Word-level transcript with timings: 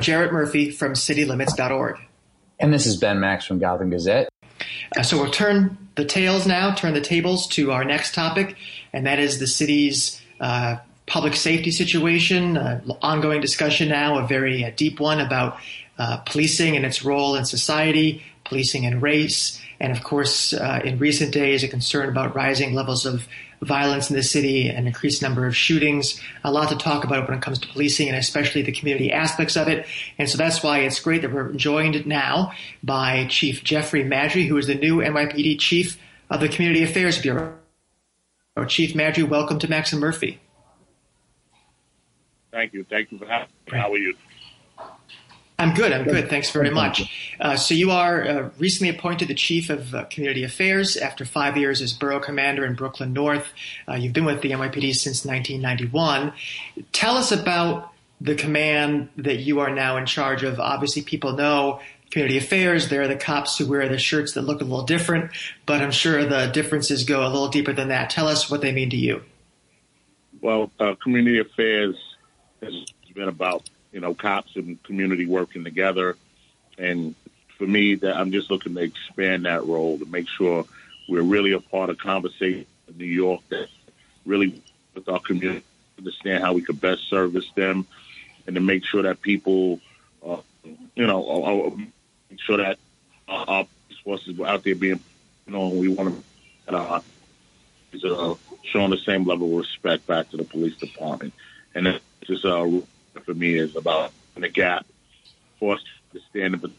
I'm 0.00 0.04
Jarrett 0.04 0.32
Murphy 0.32 0.70
from 0.70 0.94
citylimits.org. 0.94 1.98
And 2.58 2.72
this 2.72 2.86
is 2.86 2.96
Ben 2.96 3.20
Max 3.20 3.44
from 3.44 3.58
Gotham 3.58 3.90
Gazette. 3.90 4.30
Uh, 4.96 5.02
so 5.02 5.20
we'll 5.20 5.30
turn 5.30 5.76
the 5.94 6.06
tails 6.06 6.46
now, 6.46 6.72
turn 6.72 6.94
the 6.94 7.02
tables 7.02 7.46
to 7.48 7.70
our 7.72 7.84
next 7.84 8.14
topic, 8.14 8.56
and 8.94 9.04
that 9.04 9.18
is 9.18 9.40
the 9.40 9.46
city's 9.46 10.18
uh, 10.40 10.78
public 11.04 11.36
safety 11.36 11.70
situation. 11.70 12.56
Uh, 12.56 12.80
ongoing 13.02 13.42
discussion 13.42 13.90
now, 13.90 14.16
a 14.16 14.26
very 14.26 14.64
uh, 14.64 14.70
deep 14.74 15.00
one 15.00 15.20
about 15.20 15.58
uh, 15.98 16.16
policing 16.24 16.76
and 16.76 16.86
its 16.86 17.04
role 17.04 17.36
in 17.36 17.44
society, 17.44 18.22
policing 18.44 18.86
and 18.86 19.02
race, 19.02 19.60
and 19.80 19.92
of 19.92 20.02
course, 20.02 20.54
uh, 20.54 20.80
in 20.82 20.96
recent 20.96 21.30
days, 21.30 21.62
a 21.62 21.68
concern 21.68 22.08
about 22.08 22.34
rising 22.34 22.72
levels 22.72 23.04
of 23.04 23.28
violence 23.62 24.10
in 24.10 24.16
the 24.16 24.22
city, 24.22 24.68
an 24.68 24.86
increased 24.86 25.22
number 25.22 25.46
of 25.46 25.56
shootings, 25.56 26.20
a 26.44 26.50
lot 26.50 26.68
to 26.70 26.76
talk 26.76 27.04
about 27.04 27.28
when 27.28 27.36
it 27.36 27.42
comes 27.42 27.58
to 27.58 27.68
policing 27.68 28.08
and 28.08 28.16
especially 28.16 28.62
the 28.62 28.72
community 28.72 29.12
aspects 29.12 29.56
of 29.56 29.68
it. 29.68 29.86
And 30.18 30.28
so 30.28 30.38
that's 30.38 30.62
why 30.62 30.80
it's 30.80 31.00
great 31.00 31.22
that 31.22 31.32
we're 31.32 31.52
joined 31.52 32.06
now 32.06 32.52
by 32.82 33.26
Chief 33.26 33.62
Jeffrey 33.62 34.04
Maddrey, 34.04 34.46
who 34.46 34.56
is 34.56 34.66
the 34.66 34.74
new 34.74 34.96
NYPD 34.96 35.58
Chief 35.58 35.98
of 36.30 36.40
the 36.40 36.48
Community 36.48 36.82
Affairs 36.82 37.20
Bureau. 37.20 37.54
Chief 38.68 38.92
Maddrey, 38.92 39.26
welcome 39.26 39.58
to 39.58 39.68
Max 39.68 39.92
and 39.92 40.00
Murphy. 40.00 40.38
Thank 42.52 42.74
you. 42.74 42.84
Thank 42.84 43.10
you 43.12 43.18
for 43.18 43.26
having 43.26 43.48
me. 43.72 43.78
How 43.78 43.92
are 43.92 43.96
you? 43.96 44.14
I'm 45.60 45.74
good. 45.74 45.92
I'm 45.92 46.04
good. 46.04 46.30
Thanks 46.30 46.50
very 46.50 46.70
much. 46.70 47.36
Uh, 47.38 47.54
so 47.54 47.74
you 47.74 47.90
are 47.90 48.26
uh, 48.26 48.50
recently 48.56 48.88
appointed 48.88 49.28
the 49.28 49.34
chief 49.34 49.68
of 49.68 49.94
uh, 49.94 50.04
community 50.04 50.42
affairs 50.42 50.96
after 50.96 51.26
five 51.26 51.58
years 51.58 51.82
as 51.82 51.92
borough 51.92 52.18
commander 52.18 52.64
in 52.64 52.72
Brooklyn 52.72 53.12
North. 53.12 53.46
Uh, 53.86 53.92
you've 53.96 54.14
been 54.14 54.24
with 54.24 54.40
the 54.40 54.52
NYPD 54.52 54.94
since 54.94 55.22
1991. 55.26 56.32
Tell 56.92 57.18
us 57.18 57.30
about 57.30 57.92
the 58.22 58.34
command 58.34 59.10
that 59.18 59.40
you 59.40 59.60
are 59.60 59.68
now 59.68 59.98
in 59.98 60.06
charge 60.06 60.44
of. 60.44 60.58
Obviously, 60.58 61.02
people 61.02 61.34
know 61.34 61.80
community 62.10 62.38
affairs. 62.38 62.88
There 62.88 63.02
are 63.02 63.08
the 63.08 63.16
cops 63.16 63.58
who 63.58 63.66
wear 63.66 63.86
the 63.86 63.98
shirts 63.98 64.32
that 64.32 64.42
look 64.42 64.62
a 64.62 64.64
little 64.64 64.86
different, 64.86 65.30
but 65.66 65.82
I'm 65.82 65.90
sure 65.90 66.24
the 66.24 66.46
differences 66.46 67.04
go 67.04 67.20
a 67.20 67.28
little 67.28 67.48
deeper 67.48 67.74
than 67.74 67.88
that. 67.88 68.08
Tell 68.08 68.28
us 68.28 68.50
what 68.50 68.62
they 68.62 68.72
mean 68.72 68.88
to 68.90 68.96
you. 68.96 69.20
Well, 70.40 70.70
uh, 70.80 70.94
community 71.02 71.38
affairs 71.38 71.96
has 72.62 72.72
been 73.14 73.28
about 73.28 73.68
you 73.92 74.00
know, 74.00 74.14
cops 74.14 74.56
and 74.56 74.82
community 74.82 75.26
working 75.26 75.64
together. 75.64 76.16
And 76.78 77.14
for 77.58 77.66
me, 77.66 77.96
that 77.96 78.16
I'm 78.16 78.32
just 78.32 78.50
looking 78.50 78.74
to 78.74 78.80
expand 78.80 79.44
that 79.44 79.64
role 79.66 79.98
to 79.98 80.06
make 80.06 80.28
sure 80.28 80.64
we're 81.08 81.22
really 81.22 81.52
a 81.52 81.60
part 81.60 81.90
of 81.90 81.98
conversation 81.98 82.66
in 82.88 82.98
New 82.98 83.04
York 83.04 83.40
that 83.50 83.68
really 84.24 84.62
with 84.94 85.08
our 85.08 85.20
community 85.20 85.64
understand 86.00 86.42
how 86.42 86.52
we 86.52 86.62
could 86.62 86.80
best 86.80 87.08
service 87.08 87.50
them 87.54 87.86
and 88.46 88.54
to 88.54 88.60
make 88.60 88.84
sure 88.84 89.02
that 89.02 89.20
people, 89.20 89.80
uh, 90.26 90.38
you 90.94 91.06
know, 91.06 91.44
uh, 91.44 91.76
make 92.30 92.40
sure 92.40 92.56
that 92.56 92.78
our 93.28 93.66
forces 94.02 94.36
were 94.36 94.46
out 94.46 94.64
there 94.64 94.74
being, 94.74 95.00
you 95.46 95.52
know, 95.52 95.68
we 95.68 95.88
want 95.88 96.24
to 96.66 96.76
uh, 96.76 97.00
showing 98.64 98.90
the 98.90 98.98
same 99.04 99.24
level 99.24 99.52
of 99.52 99.58
respect 99.58 100.06
back 100.06 100.30
to 100.30 100.36
the 100.36 100.44
police 100.44 100.76
department. 100.76 101.34
And 101.74 101.86
it's 101.86 102.02
just 102.24 102.44
uh, 102.44 102.66
for 103.24 103.34
me 103.34 103.54
is 103.54 103.76
about 103.76 104.12
the 104.36 104.48
gap, 104.48 104.86
forced 105.58 105.86
to 106.12 106.20
stand 106.30 106.54
up 106.54 106.70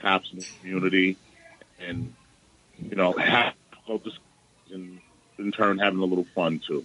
cops 0.00 0.32
in 0.32 0.38
the 0.38 0.46
community, 0.60 1.16
and 1.80 2.14
you 2.78 2.96
know, 2.96 3.12
have 3.12 3.54
focus 3.86 4.18
and 4.72 5.00
in 5.38 5.52
turn 5.52 5.78
having 5.78 6.00
a 6.00 6.04
little 6.04 6.26
fun 6.34 6.60
too. 6.64 6.84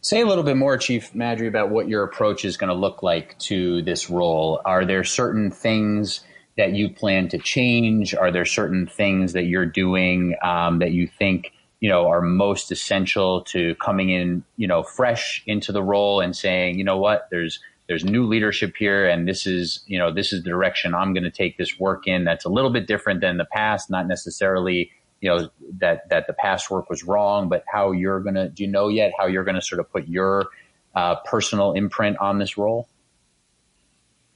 Say 0.00 0.20
a 0.20 0.26
little 0.26 0.44
bit 0.44 0.56
more, 0.56 0.76
Chief 0.78 1.12
Maddrey, 1.12 1.48
about 1.48 1.70
what 1.70 1.88
your 1.88 2.02
approach 2.02 2.44
is 2.44 2.56
going 2.56 2.68
to 2.68 2.74
look 2.74 3.02
like 3.02 3.38
to 3.40 3.82
this 3.82 4.10
role. 4.10 4.60
Are 4.64 4.84
there 4.84 5.04
certain 5.04 5.50
things 5.50 6.20
that 6.56 6.72
you 6.72 6.90
plan 6.90 7.28
to 7.28 7.38
change? 7.38 8.14
Are 8.14 8.30
there 8.30 8.44
certain 8.44 8.86
things 8.86 9.32
that 9.34 9.44
you're 9.44 9.66
doing 9.66 10.36
um, 10.42 10.80
that 10.80 10.90
you 10.90 11.06
think 11.06 11.52
you 11.82 11.88
know, 11.88 12.06
are 12.06 12.20
most 12.20 12.70
essential 12.70 13.40
to 13.42 13.74
coming 13.74 14.08
in, 14.08 14.44
you 14.56 14.68
know, 14.68 14.84
fresh 14.84 15.42
into 15.46 15.72
the 15.72 15.82
role 15.82 16.20
and 16.20 16.34
saying, 16.36 16.78
you 16.78 16.84
know 16.84 16.96
what, 16.96 17.26
there's 17.32 17.58
there's 17.88 18.04
new 18.04 18.24
leadership 18.24 18.76
here 18.78 19.04
and 19.04 19.26
this 19.26 19.48
is, 19.48 19.82
you 19.88 19.98
know, 19.98 20.12
this 20.12 20.32
is 20.32 20.44
the 20.44 20.48
direction 20.48 20.94
I'm 20.94 21.12
going 21.12 21.24
to 21.24 21.30
take 21.30 21.58
this 21.58 21.80
work 21.80 22.06
in. 22.06 22.22
That's 22.22 22.44
a 22.44 22.48
little 22.48 22.70
bit 22.70 22.86
different 22.86 23.20
than 23.20 23.36
the 23.36 23.44
past, 23.44 23.90
not 23.90 24.06
necessarily, 24.06 24.92
you 25.20 25.28
know, 25.28 25.50
that 25.80 26.08
that 26.08 26.28
the 26.28 26.34
past 26.34 26.70
work 26.70 26.88
was 26.88 27.02
wrong, 27.02 27.48
but 27.48 27.64
how 27.66 27.90
you're 27.90 28.20
going 28.20 28.36
to 28.36 28.48
do 28.48 28.62
you 28.62 28.70
know 28.70 28.86
yet 28.86 29.12
how 29.18 29.26
you're 29.26 29.42
going 29.42 29.56
to 29.56 29.60
sort 29.60 29.80
of 29.80 29.90
put 29.90 30.06
your 30.06 30.50
uh, 30.94 31.16
personal 31.24 31.72
imprint 31.72 32.16
on 32.18 32.38
this 32.38 32.56
role? 32.56 32.88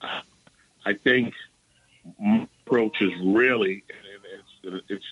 I 0.03 0.95
think 1.05 1.33
my 2.19 2.49
approach 2.67 2.97
is 3.01 3.13
really 3.25 3.85
it's, 4.65 4.85
it's 4.89 5.05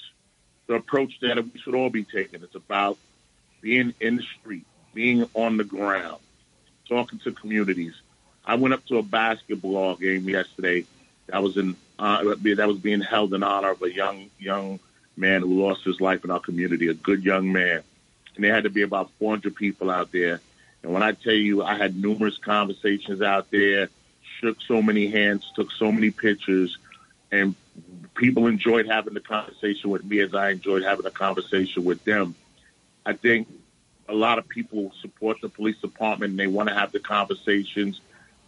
the 0.66 0.74
approach 0.74 1.20
that 1.20 1.36
we 1.42 1.60
should 1.60 1.74
all 1.74 1.90
be 1.90 2.04
taking. 2.04 2.42
It's 2.42 2.54
about 2.54 2.98
being 3.60 3.94
in 4.00 4.16
the 4.16 4.24
street, 4.40 4.64
being 4.92 5.28
on 5.34 5.56
the 5.56 5.64
ground, 5.64 6.18
talking 6.88 7.18
to 7.20 7.32
communities. 7.32 7.94
I 8.44 8.56
went 8.56 8.74
up 8.74 8.84
to 8.86 8.98
a 8.98 9.02
basketball 9.02 9.96
game 9.96 10.28
yesterday 10.28 10.84
that 11.26 11.42
was 11.42 11.56
in 11.56 11.76
uh, 11.98 12.22
that 12.22 12.68
was 12.68 12.78
being 12.78 13.00
held 13.00 13.32
in 13.34 13.42
honor 13.42 13.70
of 13.70 13.82
a 13.82 13.92
young 13.92 14.30
young 14.38 14.80
man 15.16 15.42
who 15.42 15.62
lost 15.62 15.84
his 15.84 16.00
life 16.00 16.24
in 16.24 16.30
our 16.30 16.40
community, 16.40 16.88
a 16.88 16.94
good 16.94 17.24
young 17.24 17.52
man. 17.52 17.82
And 18.34 18.44
there 18.44 18.52
had 18.52 18.64
to 18.64 18.70
be 18.70 18.82
about 18.82 19.10
400 19.18 19.54
people 19.54 19.90
out 19.90 20.10
there. 20.10 20.40
And 20.82 20.92
when 20.92 21.02
I 21.02 21.12
tell 21.12 21.32
you, 21.32 21.62
I 21.62 21.76
had 21.76 21.96
numerous 21.96 22.36
conversations 22.36 23.22
out 23.22 23.50
there, 23.50 23.88
shook 24.40 24.58
so 24.66 24.82
many 24.82 25.06
hands, 25.06 25.50
took 25.54 25.70
so 25.70 25.92
many 25.92 26.10
pictures, 26.10 26.76
and 27.30 27.54
people 28.14 28.46
enjoyed 28.46 28.86
having 28.86 29.14
the 29.14 29.20
conversation 29.20 29.90
with 29.90 30.04
me 30.04 30.20
as 30.20 30.34
I 30.34 30.50
enjoyed 30.50 30.82
having 30.82 31.06
a 31.06 31.10
conversation 31.10 31.84
with 31.84 32.04
them. 32.04 32.34
I 33.04 33.14
think 33.14 33.48
a 34.08 34.14
lot 34.14 34.38
of 34.38 34.48
people 34.48 34.92
support 35.00 35.40
the 35.40 35.48
police 35.48 35.78
department 35.80 36.30
and 36.30 36.38
they 36.38 36.46
want 36.46 36.68
to 36.68 36.74
have 36.74 36.92
the 36.92 37.00
conversations. 37.00 38.00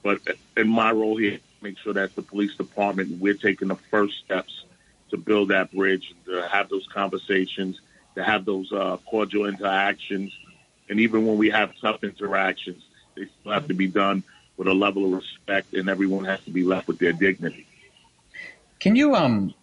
But 0.02 0.20
in 0.56 0.68
my 0.68 0.92
role 0.92 1.16
here, 1.16 1.40
make 1.60 1.78
sure 1.78 1.94
that 1.94 2.14
the 2.14 2.22
police 2.22 2.54
department, 2.54 3.20
we're 3.20 3.34
taking 3.34 3.68
the 3.68 3.76
first 3.90 4.18
steps 4.24 4.64
to 5.10 5.16
build 5.16 5.48
that 5.48 5.72
bridge, 5.72 6.14
to 6.26 6.46
have 6.48 6.68
those 6.68 6.86
conversations, 6.92 7.80
to 8.14 8.24
have 8.24 8.44
those 8.44 8.72
uh, 8.72 8.98
cordial 9.06 9.46
interactions. 9.46 10.32
And 10.88 11.00
even 11.00 11.26
when 11.26 11.36
we 11.36 11.50
have 11.50 11.72
tough 11.80 12.04
interactions, 12.04 12.82
they 13.16 13.26
still 13.40 13.52
have 13.52 13.68
to 13.68 13.74
be 13.74 13.88
done 13.88 14.22
with 14.56 14.68
a 14.68 14.74
level 14.74 15.06
of 15.06 15.12
respect 15.12 15.74
and 15.74 15.88
everyone 15.88 16.24
has 16.24 16.40
to 16.44 16.50
be 16.50 16.64
left 16.64 16.88
with 16.88 16.98
their 16.98 17.12
dignity. 17.12 17.66
Can 18.80 18.96
you 18.96 19.14
um 19.14 19.54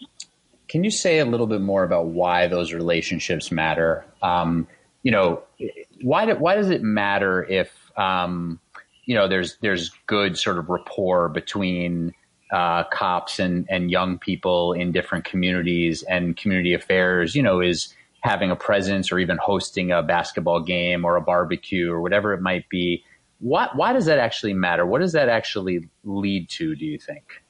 can 0.74 0.84
you 0.84 0.90
say 0.90 1.20
a 1.20 1.26
little 1.26 1.46
bit 1.46 1.62
more 1.62 1.84
about 1.84 2.08
why 2.08 2.48
those 2.48 2.74
relationships 2.74 3.52
matter? 3.52 4.04
Um, 4.24 4.68
you 5.04 5.12
know, 5.12 5.44
why 6.02 6.26
do, 6.26 6.36
why 6.36 6.56
does 6.56 6.72
it 6.72 6.82
matter 6.82 7.44
if 7.44 7.72
um, 7.96 8.60
you 9.06 9.14
know 9.14 9.28
there's 9.28 9.58
there's 9.62 9.92
good 10.08 10.36
sort 10.36 10.58
of 10.58 10.70
rapport 10.70 11.30
between 11.30 12.14
uh, 12.52 12.86
cops 12.86 13.38
and 13.38 13.68
and 13.70 13.92
young 13.92 14.18
people 14.18 14.74
in 14.74 14.92
different 14.92 15.26
communities 15.26 16.02
and 16.04 16.36
community 16.38 16.74
affairs? 16.74 17.36
You 17.36 17.44
know, 17.44 17.62
is 17.62 17.94
having 18.22 18.50
a 18.50 18.56
presence 18.56 19.12
or 19.12 19.20
even 19.20 19.38
hosting 19.38 19.92
a 19.92 20.02
basketball 20.02 20.62
game 20.62 21.06
or 21.06 21.18
a 21.18 21.22
barbecue 21.22 21.92
or 21.92 22.02
whatever 22.02 22.34
it 22.34 22.42
might 22.42 22.68
be. 22.70 23.04
What 23.40 23.76
why 23.76 23.94
does 23.94 24.06
that 24.06 24.18
actually 24.18 24.54
matter? 24.54 24.88
What 24.88 25.02
does 25.02 25.12
that 25.12 25.30
actually 25.30 25.88
lead 26.04 26.50
to? 26.52 26.76
Do 26.76 26.86
you 26.86 26.98
think? 26.98 27.43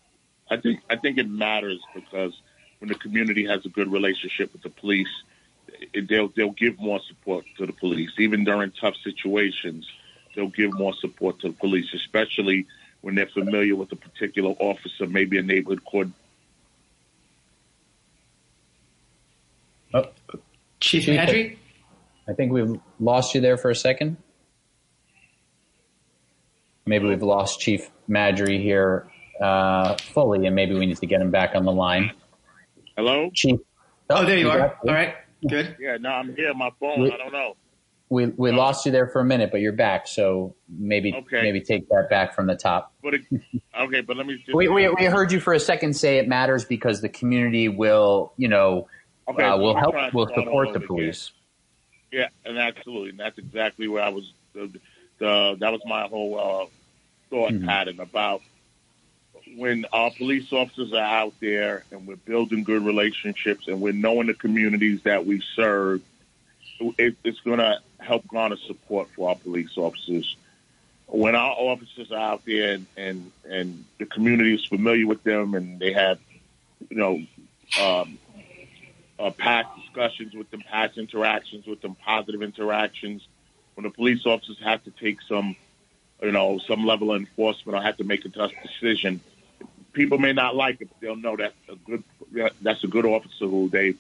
I 0.54 0.58
think 0.58 0.82
I 0.88 0.96
think 0.98 1.18
it 1.18 1.28
matters 1.28 1.82
because 1.96 2.40
when 2.78 2.88
the 2.88 2.96
community 2.96 3.48
has 3.48 3.66
a 3.66 3.70
good 3.70 3.92
relationship 3.92 4.54
with 4.54 4.62
the 4.62 4.70
police, 4.70 5.10
it, 5.94 6.08
they'll 6.08 6.28
they'll 6.28 6.52
give 6.52 6.80
more 6.80 7.00
support 7.08 7.46
to 7.58 7.66
the 7.66 7.74
police, 7.74 8.12
even 8.20 8.44
during 8.44 8.72
tough 8.72 8.96
situations. 9.04 9.90
They'll 10.36 10.50
give 10.50 10.74
more 10.74 10.94
support 10.94 11.40
to 11.40 11.48
the 11.50 11.56
police, 11.56 11.88
especially 11.94 12.68
when 13.02 13.16
they're 13.16 13.26
familiar 13.26 13.76
with 13.76 13.92
a 13.92 13.96
particular 13.96 14.52
officer, 14.60 15.08
maybe 15.08 15.40
a 15.40 15.42
neighborhood 15.42 15.84
court. 15.84 16.10
Oh, 19.96 20.06
Chief 20.80 21.06
Maddrey? 21.06 21.58
I 22.28 22.34
think 22.34 22.52
we've 22.52 22.80
lost 23.00 23.34
you 23.34 23.42
there 23.42 23.58
for 23.58 23.72
a 23.72 23.76
second. 23.76 24.18
Maybe 26.86 27.08
we've 27.08 27.24
lost 27.24 27.60
Chief 27.60 27.90
Maddrey 28.08 28.62
here 28.62 29.08
uh, 29.44 29.98
fully, 30.14 30.46
and 30.46 30.56
maybe 30.56 30.74
we 30.74 30.86
need 30.86 30.98
to 30.98 31.06
get 31.06 31.22
him 31.22 31.30
back 31.30 31.52
on 31.54 31.66
the 31.66 31.72
line. 31.72 32.12
Hello, 32.96 33.30
Chief. 33.34 33.60
Oh, 34.10 34.26
there 34.26 34.38
you 34.38 34.50
are. 34.50 34.78
All 34.88 34.94
right, 34.94 35.16
good. 35.48 35.76
Yeah, 35.80 35.98
no, 35.98 36.10
I'm 36.10 36.36
here. 36.36 36.54
My 36.54 36.72
phone. 36.80 37.02
We, 37.02 37.12
I 37.12 37.18
don't 37.18 37.34
know. 37.34 37.56
We 38.10 38.28
we 38.28 38.52
no. 38.52 38.58
lost 38.58 38.86
you 38.86 38.92
there 38.92 39.08
for 39.08 39.20
a 39.20 39.26
minute, 39.26 39.52
but 39.52 39.60
you're 39.60 39.74
back. 39.74 40.08
So 40.08 40.56
maybe 40.70 41.14
okay. 41.14 41.42
maybe 41.42 41.62
take 41.62 41.90
that 41.90 42.10
back 42.10 42.36
from 42.36 42.48
the 42.48 42.56
top. 42.56 42.94
But 43.04 43.16
it, 43.16 43.22
okay, 43.80 44.02
but 44.02 44.16
let 44.16 44.26
me. 44.26 44.38
Just, 44.38 44.56
we, 44.56 44.70
we 44.70 44.88
we 44.88 45.06
heard 45.06 45.32
you 45.32 45.40
for 45.40 45.54
a 45.54 45.60
second 45.60 45.96
say 45.96 46.20
it 46.20 46.28
matters 46.28 46.64
because 46.64 47.02
the 47.02 47.10
community 47.10 47.68
will 47.68 48.34
you 48.38 48.48
know 48.48 48.88
okay, 49.28 49.44
uh, 49.44 49.58
will 49.58 49.76
help 49.76 49.96
will 50.14 50.28
support 50.28 50.74
the 50.74 50.80
police. 50.80 51.32
Again. 52.12 52.30
Yeah, 52.46 52.50
and 52.50 52.60
absolutely, 52.60 53.10
and 53.10 53.20
that's 53.20 53.40
exactly 53.40 53.88
where 53.88 54.04
I 54.04 54.10
was. 54.10 54.32
The, 54.54 54.72
the, 55.18 55.58
that 55.60 55.72
was 55.72 55.82
my 55.86 56.04
whole 56.04 56.40
uh, 56.40 56.66
thought 57.32 57.52
Mhm. 57.52 57.66
pattern 57.66 58.00
about 58.00 58.42
when 59.58 59.86
our 59.94 60.12
police 60.12 60.52
officers 60.52 60.94
are 60.94 61.00
out 61.00 61.34
there 61.40 61.84
and 61.92 62.08
we're 62.08 62.16
building 62.16 62.64
good 62.64 62.84
relationships 62.84 63.68
and 63.68 63.82
we're 63.82 63.94
knowing 63.94 64.28
the 64.28 64.34
communities 64.34 65.02
that 65.04 65.26
we 65.26 65.42
serve, 65.56 66.02
it, 66.98 67.16
it's 67.24 67.40
going 67.42 67.60
to 67.60 67.80
help 68.00 68.28
garner 68.28 68.58
support 68.68 69.10
for 69.16 69.30
our 69.30 69.36
police 69.36 69.78
officers. 69.78 70.36
When 71.08 71.36
our 71.36 71.52
officers 71.52 72.12
are 72.12 72.18
out 72.18 72.46
there 72.46 72.74
and, 72.74 72.86
and, 72.98 73.32
and 73.48 73.86
the 74.00 74.06
community 74.06 74.56
is 74.56 74.66
familiar 74.66 75.06
with 75.06 75.24
them 75.24 75.54
and 75.54 75.80
they 75.80 75.94
have, 75.94 76.20
you 76.90 76.98
know, 76.98 77.22
um, 77.82 78.18
uh, 79.20 79.30
past 79.32 79.70
discussions 79.80 80.34
with 80.34 80.50
them, 80.50 80.62
past 80.62 80.98
interactions 80.98 81.68
with 81.68 81.82
them, 81.82 81.96
positive 81.96 82.42
interactions, 82.42 83.28
when 83.76 83.84
the 83.84 83.90
police 83.90 84.26
officers 84.26 84.58
have 84.64 84.84
to 84.84 84.92
take 84.92 85.22
some, 85.22 85.56
you 86.22 86.32
know, 86.32 86.60
some 86.68 86.86
level 86.86 87.12
of 87.12 87.22
enforcement 87.22 87.78
or 87.78 87.82
have 87.82 87.98
to 87.98 88.04
make 88.04 88.26
a 88.26 88.30
tough 88.30 88.52
decision, 88.64 89.22
people 89.94 90.18
may 90.18 90.34
not 90.34 90.56
like 90.56 90.82
it, 90.82 90.90
but 90.90 91.00
they'll 91.00 91.16
know 91.16 91.38
that's 91.38 91.56
a 91.70 91.76
good 91.76 92.04
that's 92.62 92.84
a 92.84 92.88
good 92.88 93.06
officer 93.06 93.48
who 93.48 93.70
they 93.70 93.94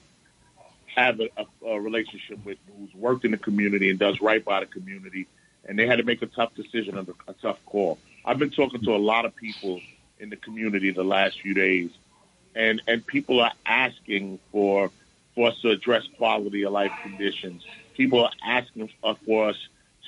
have 0.95 1.19
a, 1.19 1.29
a, 1.37 1.67
a 1.67 1.79
relationship 1.79 2.43
with, 2.45 2.57
who's 2.77 2.93
worked 2.93 3.25
in 3.25 3.31
the 3.31 3.37
community 3.37 3.89
and 3.89 3.99
does 3.99 4.21
right 4.21 4.43
by 4.43 4.59
the 4.59 4.65
community, 4.65 5.27
and 5.65 5.77
they 5.77 5.87
had 5.87 5.97
to 5.97 6.03
make 6.03 6.21
a 6.21 6.27
tough 6.27 6.53
decision 6.55 6.97
and 6.97 7.07
a, 7.27 7.33
tough 7.33 7.59
call. 7.65 7.97
I've 8.25 8.39
been 8.39 8.51
talking 8.51 8.81
to 8.83 8.95
a 8.95 8.97
lot 8.97 9.25
of 9.25 9.35
people 9.35 9.81
in 10.19 10.29
the 10.29 10.35
community 10.35 10.91
the 10.91 11.03
last 11.03 11.39
few 11.41 11.53
days, 11.53 11.91
and 12.55 12.81
and 12.87 13.05
people 13.05 13.39
are 13.39 13.53
asking 13.65 14.39
for 14.51 14.91
for 15.35 15.49
us 15.49 15.59
to 15.61 15.69
address 15.69 16.03
quality 16.17 16.63
of 16.63 16.73
life 16.73 16.91
conditions. 17.01 17.63
People 17.95 18.25
are 18.25 18.31
asking 18.45 18.89
for 19.25 19.49
us 19.49 19.57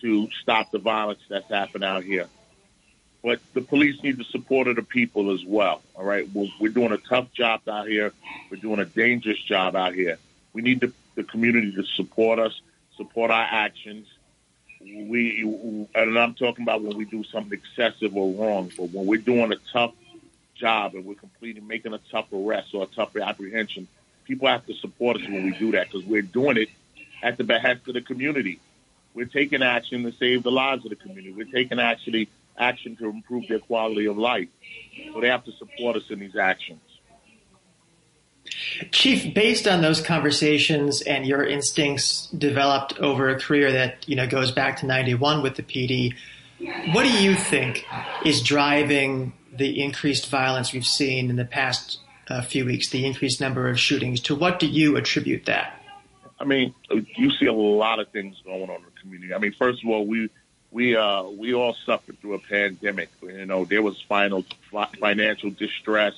to 0.02 0.30
stop 0.42 0.72
the 0.72 0.80
violence 0.80 1.20
that's 1.30 1.50
happened 1.50 1.84
out 1.84 2.04
here. 2.04 2.28
But 3.26 3.40
the 3.56 3.62
police 3.62 4.04
need 4.04 4.18
the 4.18 4.24
support 4.24 4.68
of 4.68 4.76
the 4.76 4.84
people 4.84 5.34
as 5.34 5.44
well. 5.44 5.82
All 5.96 6.06
right, 6.06 6.30
we're, 6.32 6.48
we're 6.60 6.72
doing 6.72 6.92
a 6.92 7.00
tough 7.00 7.34
job 7.34 7.62
out 7.68 7.88
here. 7.88 8.14
We're 8.52 8.62
doing 8.62 8.80
a 8.80 8.86
dangerous 8.86 9.42
job 9.42 9.76
out 9.76 9.96
here. 9.96 10.20
We 10.54 10.62
need 10.62 10.80
the, 10.80 10.94
the 11.16 11.24
community 11.24 11.72
to 11.72 11.84
support 11.86 12.38
us, 12.38 12.62
support 12.96 13.32
our 13.32 13.48
actions. 13.50 14.06
We 14.80 15.88
and 15.96 16.20
I'm 16.20 16.36
talking 16.36 16.62
about 16.62 16.84
when 16.84 16.96
we 16.98 17.06
do 17.06 17.24
something 17.24 17.60
excessive 17.60 18.16
or 18.16 18.32
wrong, 18.32 18.72
but 18.78 18.92
when 18.92 19.08
we're 19.08 19.22
doing 19.22 19.52
a 19.52 19.58
tough 19.74 19.96
job 20.54 20.94
and 20.94 21.04
we're 21.04 21.16
completing 21.16 21.66
making 21.66 21.96
a 21.96 22.00
tough 22.12 22.32
arrest 22.32 22.76
or 22.76 22.84
a 22.84 22.88
tough 22.96 23.18
apprehension, 23.18 23.88
people 24.26 24.48
have 24.50 24.68
to 24.68 24.76
support 24.76 25.18
us 25.18 25.24
when 25.24 25.46
we 25.46 25.58
do 25.58 25.72
that 25.72 25.92
because 25.92 26.06
we're 26.06 26.22
doing 26.22 26.58
it 26.58 26.70
at 27.24 27.38
the 27.38 27.44
behest 27.44 27.88
of 27.88 27.96
the 27.96 28.02
community. 28.02 28.60
We're 29.16 29.26
taking 29.26 29.64
action 29.64 30.04
to 30.04 30.12
save 30.12 30.44
the 30.44 30.52
lives 30.52 30.86
of 30.86 30.92
the 30.92 30.96
community. 30.96 31.32
We're 31.32 31.52
taking 31.52 31.80
actually 31.80 32.30
action 32.58 32.96
to 32.98 33.06
improve 33.10 33.48
their 33.48 33.60
quality 33.60 34.06
of 34.06 34.18
life. 34.18 34.48
So 35.14 35.22
they 35.22 35.28
have 35.28 35.44
to 35.46 35.52
support 35.54 35.96
us 35.96 36.04
in 36.10 36.20
these 36.20 36.36
actions. 36.36 36.82
Chief, 38.92 39.34
based 39.34 39.68
on 39.68 39.82
those 39.82 40.02
conversations 40.02 41.02
and 41.02 41.26
your 41.26 41.44
instincts 41.44 42.28
developed 42.28 42.98
over 43.00 43.30
a 43.30 43.40
career 43.40 43.72
that 43.72 44.08
you 44.08 44.16
know 44.16 44.28
goes 44.28 44.52
back 44.52 44.80
to 44.80 44.86
'91 44.86 45.42
with 45.42 45.56
the 45.56 45.64
PD, 45.64 46.14
what 46.94 47.04
do 47.04 47.12
you 47.12 47.36
think 47.36 47.86
is 48.24 48.42
driving 48.42 49.34
the 49.52 49.82
increased 49.84 50.30
violence 50.30 50.74
we've 50.74 50.86
seen 50.86 51.30
in 51.30 51.38
the 51.38 51.46
past 51.46 52.00
uh, 52.28 52.42
few 52.42 52.66
weeks? 52.66 52.90
The 52.90 53.06
increased 53.06 53.42
number 53.42 53.68
of 53.68 53.80
shootings. 53.80 54.20
To 54.22 54.36
what 54.36 54.60
do 54.60 54.68
you 54.68 54.96
attribute 54.96 55.46
that? 55.46 55.82
I 56.40 56.44
mean, 56.44 56.76
you 57.18 57.32
see 57.32 57.46
a 57.46 57.54
lot 57.54 58.00
of 58.00 58.10
things 58.10 58.36
going 58.44 58.70
on 58.70 58.76
in 58.76 58.84
the 58.84 59.02
community. 59.02 59.34
I 59.34 59.40
mean, 59.40 59.54
first 59.58 59.84
of 59.84 59.90
all, 59.90 60.06
we 60.06 60.30
we 60.76 60.94
uh, 60.94 61.24
we 61.24 61.54
all 61.54 61.74
suffered 61.86 62.20
through 62.20 62.34
a 62.34 62.40
pandemic. 62.40 63.10
You 63.22 63.46
know, 63.46 63.64
there 63.64 63.82
was 63.82 64.02
final 64.02 64.44
financial 65.00 65.50
distress. 65.50 66.16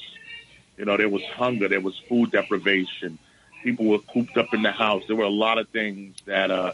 You 0.77 0.85
know, 0.85 0.97
there 0.97 1.09
was 1.09 1.23
hunger, 1.35 1.67
there 1.67 1.79
was 1.79 1.95
food 2.09 2.31
deprivation. 2.31 3.19
People 3.63 3.85
were 3.85 3.99
cooped 3.99 4.35
up 4.35 4.55
in 4.55 4.63
the 4.63 4.71
house. 4.71 5.03
There 5.05 5.15
were 5.15 5.25
a 5.25 5.39
lot 5.45 5.59
of 5.59 5.69
things 5.69 6.15
that 6.25 6.49
uh, 6.49 6.73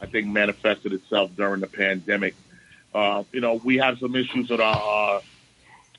I 0.00 0.06
think 0.06 0.26
manifested 0.26 0.92
itself 0.92 1.30
during 1.36 1.60
the 1.60 1.68
pandemic. 1.68 2.34
Uh, 2.92 3.22
you 3.30 3.40
know, 3.40 3.54
we 3.62 3.76
have 3.76 4.00
some 4.00 4.16
issues 4.16 4.50
with 4.50 4.60
our 4.60 5.22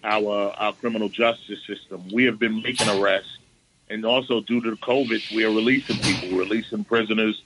our 0.04 0.54
our 0.58 0.74
criminal 0.74 1.08
justice 1.08 1.66
system. 1.66 2.04
We 2.12 2.26
have 2.26 2.38
been 2.38 2.62
making 2.62 2.90
arrests, 2.90 3.38
and 3.90 4.06
also 4.06 4.42
due 4.42 4.60
to 4.60 4.72
the 4.72 4.78
COVID, 4.78 5.34
we 5.34 5.46
are 5.46 5.52
releasing 5.52 6.00
people, 6.00 6.38
releasing 6.38 6.84
prisoners 6.84 7.42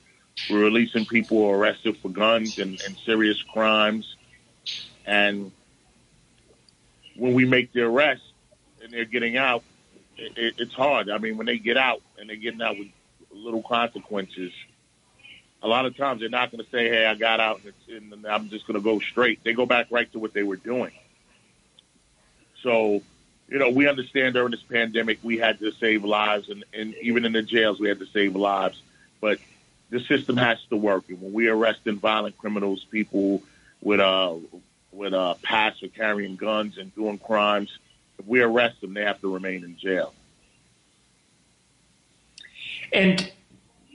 we're 0.50 0.64
releasing 0.64 1.06
people 1.06 1.50
arrested 1.50 1.98
for 1.98 2.10
guns 2.10 2.58
and, 2.60 2.82
and 2.86 2.98
serious 3.06 3.42
crimes. 3.42 4.16
And 5.06 5.52
when 7.16 7.34
we 7.34 7.46
make 7.46 7.74
the 7.74 7.82
arrest 7.82 8.22
and 8.84 8.92
they're 8.92 9.06
getting 9.06 9.38
out, 9.38 9.64
it, 10.18 10.56
it's 10.58 10.74
hard. 10.74 11.10
I 11.10 11.18
mean, 11.18 11.38
when 11.38 11.46
they 11.46 11.58
get 11.58 11.78
out 11.78 12.02
and 12.18 12.30
they're 12.30 12.36
getting 12.36 12.62
out 12.62 12.78
with 12.78 12.88
little 13.32 13.64
consequences, 13.64 14.52
a 15.62 15.68
lot 15.68 15.86
of 15.86 15.98
times 15.98 16.22
they're 16.22 16.30
not 16.30 16.52
going 16.52 16.64
to 16.64 16.70
say, 16.70 16.88
"Hey, 16.88 17.06
I 17.06 17.16
got 17.16 17.40
out 17.40 17.62
and, 17.90 18.14
and 18.14 18.28
I'm 18.28 18.50
just 18.50 18.68
going 18.68 18.76
to 18.76 18.84
go 18.84 19.00
straight." 19.00 19.44
They 19.44 19.54
go 19.54 19.66
back 19.66 19.88
right 19.90 20.12
to 20.14 20.20
what 20.20 20.34
they 20.34 20.44
were 20.44 20.56
doing. 20.56 20.92
So, 22.62 23.02
you 23.50 23.60
know, 23.60 23.70
we 23.70 23.88
understand 23.88 24.36
during 24.36 24.52
this 24.52 24.62
pandemic 24.62 25.20
we 25.24 25.38
had 25.38 25.60
to 25.60 25.72
save 25.74 26.04
lives, 26.04 26.50
and, 26.50 26.64
and 26.74 26.96
even 27.02 27.26
in 27.26 27.34
the 27.34 27.42
jails 27.42 27.80
we 27.80 27.90
had 27.90 28.00
to 28.00 28.06
save 28.08 28.36
lives. 28.36 28.82
But 29.20 29.40
the 29.90 30.00
system 30.02 30.38
has 30.38 30.58
to 30.70 30.78
work. 30.78 31.06
And 31.10 31.22
when 31.22 31.34
we 31.34 31.48
arrest 31.48 31.82
in 31.86 31.98
violent 31.98 32.38
criminals, 32.38 32.86
people 32.90 33.44
with 33.82 34.00
uh 34.00 34.36
with 34.92 35.14
uh 35.14 35.36
past 35.44 35.80
for 35.80 35.88
carrying 35.88 36.36
guns 36.36 36.78
and 36.78 36.94
doing 36.96 37.18
crimes, 37.18 37.78
if 38.20 38.26
we 38.26 38.42
arrest 38.42 38.82
them, 38.82 38.94
they 38.94 39.04
have 39.04 39.22
to 39.22 39.34
remain 39.34 39.64
in 39.64 39.78
jail. 39.78 40.14
And 42.92 43.32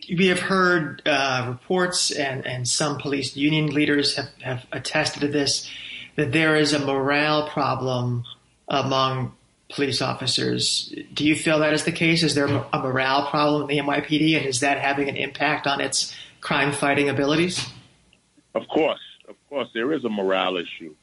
we 0.08 0.26
have 0.26 0.40
heard 0.40 1.02
uh, 1.06 1.46
reports, 1.48 2.10
and, 2.10 2.46
and 2.46 2.68
some 2.68 2.98
police 2.98 3.36
union 3.36 3.68
leaders 3.68 4.16
have, 4.16 4.30
have 4.42 4.66
attested 4.72 5.22
to 5.22 5.28
this, 5.28 5.70
that 6.16 6.32
there 6.32 6.56
is 6.56 6.72
a 6.72 6.78
morale 6.78 7.48
problem 7.48 8.24
among 8.68 9.32
police 9.72 10.02
officers. 10.02 10.94
Do 11.12 11.26
you 11.26 11.34
feel 11.34 11.58
that 11.60 11.72
is 11.72 11.84
the 11.84 11.92
case? 11.92 12.22
Is 12.22 12.34
there 12.34 12.46
a 12.46 12.78
morale 12.78 13.28
problem 13.28 13.70
in 13.70 13.76
the 13.76 13.82
NYPD, 13.82 14.36
and 14.36 14.46
is 14.46 14.60
that 14.60 14.78
having 14.78 15.08
an 15.08 15.16
impact 15.16 15.66
on 15.66 15.80
its 15.80 16.14
crime 16.40 16.72
fighting 16.72 17.08
abilities? 17.08 17.66
Of 18.54 18.68
course, 18.68 19.00
of 19.28 19.36
course, 19.48 19.68
there 19.74 19.92
is 19.92 20.04
a 20.04 20.08
morale 20.08 20.56
issue. 20.56 20.94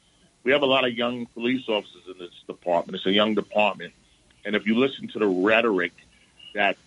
We 0.44 0.52
have 0.52 0.62
a 0.62 0.66
lot 0.66 0.86
of 0.86 0.94
young 0.94 1.26
police 1.26 1.68
officers 1.68 2.02
in 2.06 2.18
this 2.18 2.30
department. 2.46 2.96
It's 2.96 3.06
a 3.06 3.12
young 3.12 3.34
department, 3.34 3.92
and 4.44 4.54
if 4.54 4.66
you 4.66 4.78
listen 4.78 5.08
to 5.08 5.18
the 5.18 5.26
rhetoric 5.26 5.92
that's 6.54 6.78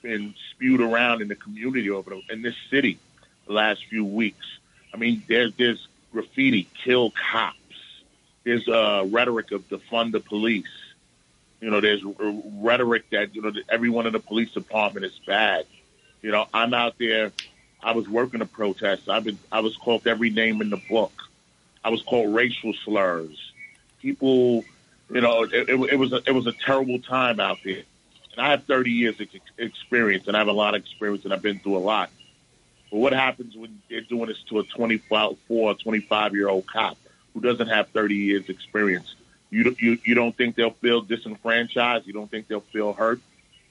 been 0.00 0.34
spewed 0.50 0.80
around 0.80 1.22
in 1.22 1.28
the 1.28 1.36
community 1.36 1.90
over 1.90 2.10
the, 2.10 2.22
in 2.32 2.42
this 2.42 2.56
city 2.70 2.98
the 3.46 3.52
last 3.52 3.84
few 3.86 4.04
weeks, 4.04 4.46
I 4.94 4.96
mean, 4.96 5.22
there's 5.28 5.52
there's 5.58 5.88
graffiti, 6.12 6.68
kill 6.84 7.10
cops. 7.10 7.56
There's 8.44 8.66
a 8.68 9.04
rhetoric 9.10 9.52
of 9.52 9.68
defund 9.68 10.12
the 10.12 10.20
police 10.20 10.66
you 11.62 11.70
know, 11.70 11.80
there's 11.80 12.02
rhetoric 12.04 13.08
that, 13.10 13.36
you 13.36 13.40
know, 13.40 13.52
everyone 13.68 14.08
in 14.08 14.12
the 14.12 14.18
police 14.18 14.50
department 14.50 15.06
is 15.06 15.18
bad. 15.24 15.64
You 16.20 16.32
know, 16.32 16.46
I'm 16.52 16.74
out 16.74 16.96
there. 16.98 17.30
I 17.80 17.92
was 17.92 18.08
working 18.08 18.40
a 18.40 18.46
protest. 18.46 19.08
I've 19.08 19.22
been, 19.22 19.38
I 19.50 19.60
was 19.60 19.76
called 19.76 20.08
every 20.08 20.30
name 20.30 20.60
in 20.60 20.70
the 20.70 20.82
book. 20.90 21.12
I 21.84 21.90
was 21.90 22.02
called 22.02 22.34
racial 22.34 22.74
slurs. 22.84 23.52
People, 24.00 24.64
you 25.08 25.20
know, 25.20 25.44
it, 25.44 25.68
it, 25.68 25.92
it 25.92 25.96
was 25.96 26.12
a, 26.12 26.20
it 26.26 26.32
was 26.32 26.48
a 26.48 26.52
terrible 26.52 26.98
time 26.98 27.38
out 27.38 27.58
there. 27.64 27.84
And 28.36 28.44
I 28.44 28.50
have 28.50 28.64
30 28.64 28.90
years 28.90 29.20
of 29.20 29.28
experience, 29.56 30.26
and 30.26 30.36
I 30.36 30.40
have 30.40 30.48
a 30.48 30.52
lot 30.52 30.74
of 30.74 30.80
experience, 30.80 31.24
and 31.24 31.32
I've 31.32 31.42
been 31.42 31.60
through 31.60 31.76
a 31.76 31.78
lot. 31.78 32.10
But 32.90 32.98
what 32.98 33.12
happens 33.12 33.56
when 33.56 33.80
they're 33.88 34.00
doing 34.00 34.26
this 34.26 34.42
to 34.48 34.58
a 34.58 34.64
24, 34.64 35.36
25 35.74 36.34
year 36.34 36.48
old 36.48 36.66
cop 36.66 36.98
who 37.34 37.40
doesn't 37.40 37.68
have 37.68 37.88
30 37.90 38.16
years 38.16 38.48
experience? 38.48 39.14
You, 39.52 39.76
you, 39.78 39.98
you 40.02 40.14
don't 40.14 40.34
think 40.34 40.56
they'll 40.56 40.70
feel 40.70 41.02
disenfranchised? 41.02 42.06
You 42.06 42.14
don't 42.14 42.30
think 42.30 42.48
they'll 42.48 42.60
feel 42.60 42.94
hurt? 42.94 43.20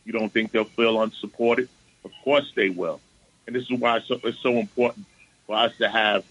You 0.06 0.14
don't 0.14 0.32
think 0.32 0.52
they'll 0.52 0.64
feel 0.64 1.02
unsupported? 1.02 1.70
Of 2.06 2.12
course 2.24 2.54
they 2.56 2.70
will. 2.70 3.02
And 3.48 3.56
this 3.56 3.64
is 3.64 3.80
why 3.80 3.98
it's 3.98 4.08
so, 4.08 4.20
it's 4.24 4.38
so 4.40 4.54
important 4.58 5.08
for 5.48 5.56
us 5.56 5.76
to 5.80 5.90
have 5.90 6.24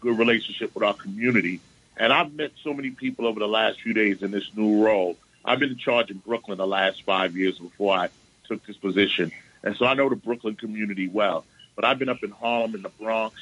good 0.00 0.16
relationship 0.16 0.72
with 0.72 0.84
our 0.84 0.94
community. 0.94 1.60
And 1.96 2.12
I've 2.12 2.32
met 2.32 2.52
so 2.62 2.72
many 2.72 2.90
people 2.90 3.26
over 3.26 3.40
the 3.40 3.48
last 3.48 3.80
few 3.80 3.92
days 3.92 4.22
in 4.22 4.30
this 4.30 4.48
new 4.54 4.84
role. 4.84 5.16
I've 5.44 5.58
been 5.58 5.70
in 5.70 5.78
charge 5.78 6.12
in 6.12 6.18
Brooklyn 6.18 6.58
the 6.58 6.66
last 6.66 7.02
five 7.02 7.36
years 7.36 7.58
before 7.58 7.96
I 7.96 8.08
took 8.44 8.64
this 8.66 8.76
position. 8.76 9.32
And 9.64 9.76
so 9.76 9.86
I 9.86 9.94
know 9.94 10.08
the 10.08 10.14
Brooklyn 10.14 10.54
community 10.54 11.08
well. 11.08 11.44
But 11.74 11.84
I've 11.84 11.98
been 11.98 12.08
up 12.08 12.22
in 12.22 12.30
Harlem, 12.30 12.76
in 12.76 12.82
the 12.82 12.88
Bronx, 12.90 13.34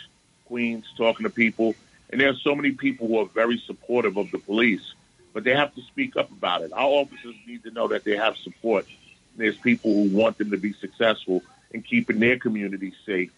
Queens, 0.47 0.87
talking 0.97 1.25
to 1.25 1.31
people. 1.31 1.75
And 2.09 2.19
there 2.19 2.31
are 2.31 2.37
so 2.37 2.55
many 2.55 2.71
people 2.71 3.09
who 3.09 3.19
are 3.19 3.27
very 3.27 3.59
supportive 3.67 4.17
of 4.17 4.31
the 4.31 4.39
police 4.39 4.95
but 5.35 5.45
they 5.45 5.55
have 5.55 5.75
to 5.75 5.83
speak 5.83 6.17
up 6.17 6.31
about 6.31 6.62
it. 6.62 6.73
Our 6.73 6.87
officers 6.87 7.35
need 7.47 7.64
to 7.64 7.71
know 7.71 7.88
that 7.88 8.05
they 8.05 8.17
have 8.17 8.37
support. 8.38 8.87
There's 9.37 9.57
people 9.57 9.93
who 9.93 10.17
want 10.17 10.38
them 10.38 10.53
to 10.53 10.57
be 10.57 10.73
successful 10.73 11.43
in 11.73 11.83
keeping 11.83 12.21
their 12.21 12.38
community 12.38 12.95
safe. 13.05 13.33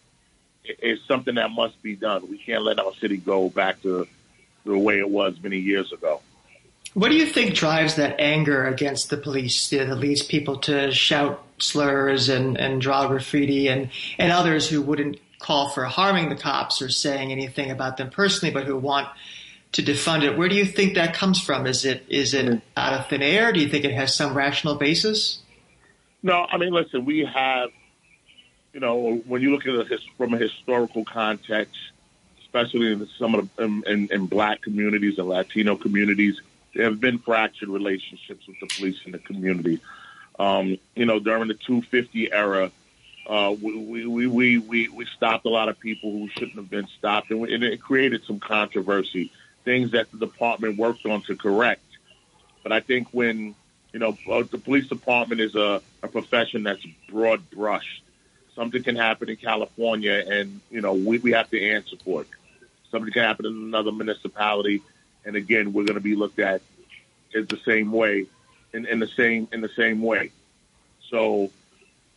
It's 0.63 1.03
something 1.07 1.37
that 1.37 1.51
must 1.51 1.83
be 1.83 1.97
done. 1.97 2.29
We 2.31 2.39
can't 2.39 2.63
let 2.63 2.79
our 2.79 2.93
city 2.95 3.17
go 3.17 3.49
back 3.49 3.81
to 3.83 4.07
the 4.65 4.79
way 4.79 4.99
it 4.99 5.09
was 5.09 5.41
many 5.43 5.59
years 5.59 5.91
ago. 5.93 6.21
What 6.93 7.09
do 7.11 7.15
you 7.17 7.27
think 7.27 7.55
drives 7.55 7.97
that 7.97 8.21
anger 8.21 8.67
against 8.67 9.11
the 9.11 9.17
police 9.17 9.69
that 9.71 9.99
leads 9.99 10.23
people 10.23 10.59
to 10.61 10.93
shout 10.93 11.43
slurs 11.59 12.29
and, 12.29 12.59
and 12.59 12.81
draw 12.81 13.07
graffiti 13.09 13.69
and, 13.69 13.91
and 14.19 14.33
others 14.33 14.69
who 14.69 14.83
wouldn't 14.83 15.19
call 15.39 15.71
for 15.71 15.85
harming 15.85 16.29
the 16.29 16.37
cops 16.37 16.83
or 16.83 16.89
saying 16.89 17.31
anything 17.33 17.71
about 17.71 17.97
them 17.97 18.11
personally, 18.11 18.53
but 18.53 18.65
who 18.65 18.77
want 18.77 19.09
to 19.73 19.83
defund 19.83 20.23
it? 20.23 20.37
Where 20.39 20.49
do 20.49 20.55
you 20.55 20.65
think 20.65 20.95
that 20.95 21.15
comes 21.15 21.41
from? 21.41 21.67
Is 21.67 21.85
it 21.85 22.05
is 22.09 22.35
it 22.35 22.63
out 22.77 22.95
of 22.95 23.09
thin 23.09 23.23
air? 23.23 23.53
Do 23.53 23.61
you 23.61 23.69
think 23.69 23.85
it 23.85 23.93
has 23.93 24.15
some 24.15 24.35
rational 24.35 24.77
basis? 24.77 25.41
No, 26.23 26.47
I 26.51 26.57
mean, 26.57 26.73
listen, 26.73 27.05
we 27.05 27.25
have, 27.25 27.71
you 28.73 28.81
know, 28.81 29.23
when 29.27 29.43
you 29.43 29.53
look 29.53 29.67
at 29.67 29.93
it 29.93 30.01
from 30.17 30.35
a 30.35 30.39
historical 30.39 31.05
context, 31.05 31.77
especially 32.41 32.93
in 32.93 33.07
some 33.19 33.35
of 33.35 33.49
the, 33.57 33.65
in, 33.65 33.85
in, 33.87 34.09
in 34.11 34.27
black 34.27 34.63
communities 34.63 35.19
and 35.19 35.29
Latino 35.29 35.77
communities, 35.77 36.41
there 36.75 36.85
have 36.85 37.01
been 37.01 37.19
fractured 37.19 37.69
relationships 37.69 38.47
with 38.47 38.59
the 38.61 38.67
police 38.67 38.99
in 39.05 39.13
the 39.13 39.19
community. 39.19 39.81
Um, 40.39 40.79
you 40.95 41.07
know, 41.07 41.19
during 41.19 41.49
the 41.49 41.55
250 41.55 42.33
era, 42.33 42.71
uh, 43.27 43.55
we, 43.61 44.07
we, 44.07 44.27
we, 44.27 44.59
we, 44.59 44.89
we 44.89 45.07
stopped 45.17 45.47
a 45.47 45.49
lot 45.49 45.69
of 45.69 45.79
people 45.79 46.13
who 46.13 46.29
shouldn't 46.29 46.57
have 46.57 46.71
been 46.71 46.87
stopped, 46.99 47.31
and, 47.31 47.45
and 47.49 47.65
it 47.65 47.81
created 47.81 48.25
some 48.25 48.41
controversy, 48.41 49.33
things 49.67 49.91
that 49.91 50.11
the 50.13 50.19
department 50.19 50.79
worked 50.79 51.05
on 51.05 51.21
to 51.23 51.37
correct. 51.37 51.83
But 52.63 52.73
I 52.73 52.81
think 52.81 53.09
when, 53.13 53.55
you 53.93 53.99
know, 53.99 54.17
uh, 54.31 54.45
the 54.51 54.59
police 54.59 54.89
department 54.89 55.41
is 55.43 55.55
a, 55.55 55.83
a 56.03 56.09
profession 56.09 56.63
that's 56.63 56.85
broad 57.11 57.41
brushed. 57.51 58.03
Something 58.55 58.83
can 58.83 58.97
happen 58.97 59.29
in 59.29 59.37
California, 59.37 60.25
and, 60.27 60.63
you 60.71 60.81
know, 60.81 60.95
we, 60.95 61.19
we 61.19 61.33
have 61.33 61.51
to 61.51 61.61
answer 61.63 61.97
for 62.03 62.23
it. 62.23 62.29
Something 62.91 63.13
can 63.13 63.25
happen 63.25 63.45
in 63.45 63.53
another 63.53 63.93
municipality, 63.93 64.81
and 65.27 65.37
again, 65.37 65.75
we're 65.75 65.85
going 65.85 66.01
to 66.03 66.09
be 66.13 66.17
looked 66.17 66.39
at 66.39 66.63
as 67.35 67.47
the 67.49 67.61
same 67.67 67.93
way, 67.93 68.27
in, 68.73 68.87
in 68.87 68.99
the 68.99 69.09
same 69.09 69.49
in 69.53 69.61
the 69.61 69.75
same 69.77 70.01
way. 70.01 70.31
So 71.11 71.51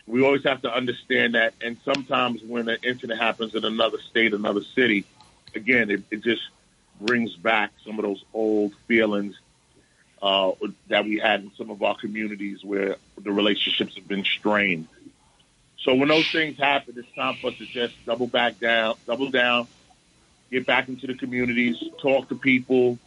we 0.07 0.23
always 0.23 0.43
have 0.43 0.61
to 0.61 0.73
understand 0.73 1.35
that. 1.35 1.53
And 1.61 1.77
sometimes 1.83 2.41
when 2.43 2.69
an 2.69 2.77
incident 2.83 3.19
happens 3.19 3.53
in 3.55 3.65
another 3.65 3.97
state, 4.09 4.33
another 4.33 4.61
city, 4.75 5.05
again, 5.55 5.89
it, 5.91 6.03
it 6.09 6.23
just 6.23 6.43
brings 6.99 7.35
back 7.35 7.71
some 7.85 7.97
of 7.99 8.05
those 8.05 8.23
old 8.33 8.73
feelings 8.87 9.35
uh, 10.21 10.51
that 10.87 11.05
we 11.05 11.17
had 11.17 11.41
in 11.41 11.51
some 11.57 11.69
of 11.69 11.81
our 11.81 11.95
communities 11.97 12.63
where 12.63 12.97
the 13.21 13.31
relationships 13.31 13.95
have 13.95 14.07
been 14.07 14.23
strained. 14.23 14.87
So 15.79 15.95
when 15.95 16.09
those 16.09 16.29
things 16.29 16.57
happen, 16.57 16.95
it's 16.97 17.07
time 17.15 17.35
for 17.35 17.47
us 17.47 17.57
to 17.57 17.65
just 17.65 17.93
double 18.05 18.27
back 18.27 18.59
down, 18.59 18.95
double 19.07 19.29
down, 19.29 19.67
get 20.51 20.65
back 20.65 20.89
into 20.89 21.07
the 21.07 21.13
communities, 21.13 21.77
talk 22.01 22.27
to 22.29 22.35
people, 22.35 22.99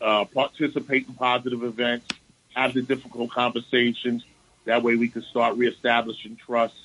uh, 0.00 0.26
participate 0.26 1.08
in 1.08 1.14
positive 1.14 1.62
events, 1.62 2.06
have 2.54 2.74
the 2.74 2.82
difficult 2.82 3.30
conversations. 3.30 4.24
That 4.66 4.82
way 4.82 4.96
we 4.96 5.08
can 5.08 5.22
start 5.22 5.56
reestablishing 5.56 6.36
trust, 6.36 6.76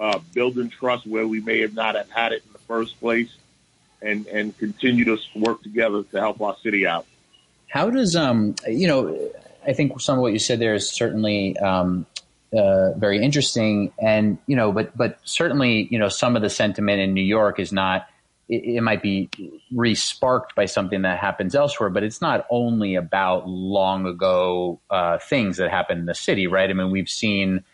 uh, 0.00 0.18
building 0.34 0.70
trust 0.70 1.06
where 1.06 1.26
we 1.26 1.40
may 1.40 1.60
have 1.60 1.74
not 1.74 1.94
have 1.94 2.10
had 2.10 2.32
it 2.32 2.42
in 2.44 2.52
the 2.52 2.58
first 2.60 2.98
place, 2.98 3.30
and, 4.02 4.26
and 4.26 4.56
continue 4.58 5.04
to 5.04 5.18
work 5.36 5.62
together 5.62 6.02
to 6.02 6.20
help 6.20 6.40
our 6.40 6.56
city 6.62 6.86
out. 6.86 7.06
How 7.68 7.90
does, 7.90 8.16
um, 8.16 8.54
you 8.66 8.88
know, 8.88 9.30
I 9.66 9.72
think 9.72 10.00
some 10.00 10.18
of 10.18 10.22
what 10.22 10.32
you 10.32 10.38
said 10.38 10.58
there 10.58 10.74
is 10.74 10.90
certainly 10.90 11.56
um, 11.58 12.06
uh, 12.56 12.92
very 12.92 13.22
interesting, 13.22 13.92
and 14.00 14.38
you 14.46 14.56
know, 14.56 14.72
but 14.72 14.96
but 14.96 15.18
certainly, 15.24 15.86
you 15.90 15.98
know, 15.98 16.08
some 16.08 16.36
of 16.36 16.42
the 16.42 16.48
sentiment 16.48 17.00
in 17.00 17.12
New 17.12 17.22
York 17.22 17.60
is 17.60 17.72
not 17.72 18.08
it, 18.48 18.76
it 18.76 18.80
might 18.80 19.02
be 19.02 19.28
re-sparked 19.70 20.54
by 20.54 20.64
something 20.64 21.02
that 21.02 21.18
happens 21.18 21.54
elsewhere, 21.54 21.90
but 21.90 22.02
it's 22.02 22.22
not 22.22 22.46
only 22.50 22.94
about 22.94 23.48
long 23.48 24.06
ago 24.06 24.80
uh, 24.90 25.18
things 25.18 25.58
that 25.58 25.70
happened 25.70 26.00
in 26.00 26.06
the 26.06 26.14
city, 26.14 26.46
right? 26.46 26.70
I 26.70 26.72
mean, 26.72 26.90
we've 26.90 27.08
seen 27.08 27.64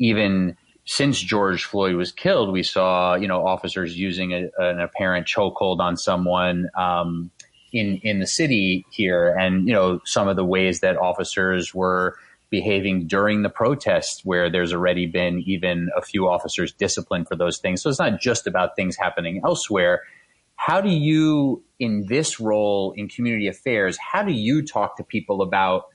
even 0.00 0.56
since 0.84 1.18
George 1.18 1.64
Floyd 1.64 1.94
was 1.94 2.12
killed, 2.12 2.52
we 2.52 2.62
saw 2.62 3.14
you 3.14 3.28
know 3.28 3.46
officers 3.46 3.98
using 3.98 4.32
a, 4.32 4.50
an 4.58 4.80
apparent 4.80 5.26
chokehold 5.26 5.80
on 5.80 5.96
someone 5.96 6.68
um, 6.76 7.30
in 7.72 7.98
in 8.02 8.20
the 8.20 8.26
city 8.26 8.84
here, 8.90 9.34
and 9.38 9.66
you 9.66 9.74
know 9.74 10.00
some 10.04 10.28
of 10.28 10.36
the 10.36 10.44
ways 10.44 10.80
that 10.80 10.96
officers 10.96 11.74
were 11.74 12.16
behaving 12.50 13.06
during 13.06 13.42
the 13.42 13.48
protests, 13.48 14.24
where 14.24 14.50
there's 14.50 14.72
already 14.72 15.06
been 15.06 15.42
even 15.46 15.88
a 15.96 16.02
few 16.02 16.28
officers 16.28 16.72
disciplined 16.72 17.26
for 17.26 17.34
those 17.34 17.58
things. 17.58 17.82
So 17.82 17.90
it's 17.90 17.98
not 17.98 18.20
just 18.20 18.46
about 18.46 18.76
things 18.76 18.96
happening 18.96 19.40
elsewhere. 19.44 20.02
How 20.56 20.80
do 20.80 20.88
you, 20.88 21.64
in 21.80 22.06
this 22.06 22.38
role 22.38 22.92
in 22.96 23.08
community 23.08 23.48
affairs, 23.48 23.98
how 23.98 24.22
do 24.22 24.32
you 24.32 24.64
talk 24.64 24.96
to 24.98 25.02
people 25.02 25.42
about 25.42 25.86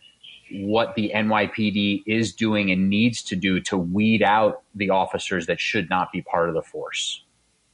what 0.52 0.96
the 0.96 1.12
NYPD 1.14 2.04
is 2.06 2.34
doing 2.34 2.72
and 2.72 2.90
needs 2.90 3.22
to 3.24 3.36
do 3.36 3.60
to 3.62 3.78
weed 3.78 4.24
out 4.24 4.64
the 4.76 4.90
officers 4.90 5.46
that 5.48 5.60
should 5.60 5.90
not 5.90 6.12
be 6.12 6.22
part 6.22 6.50
of 6.50 6.56
the 6.56 6.62
force? 6.62 7.24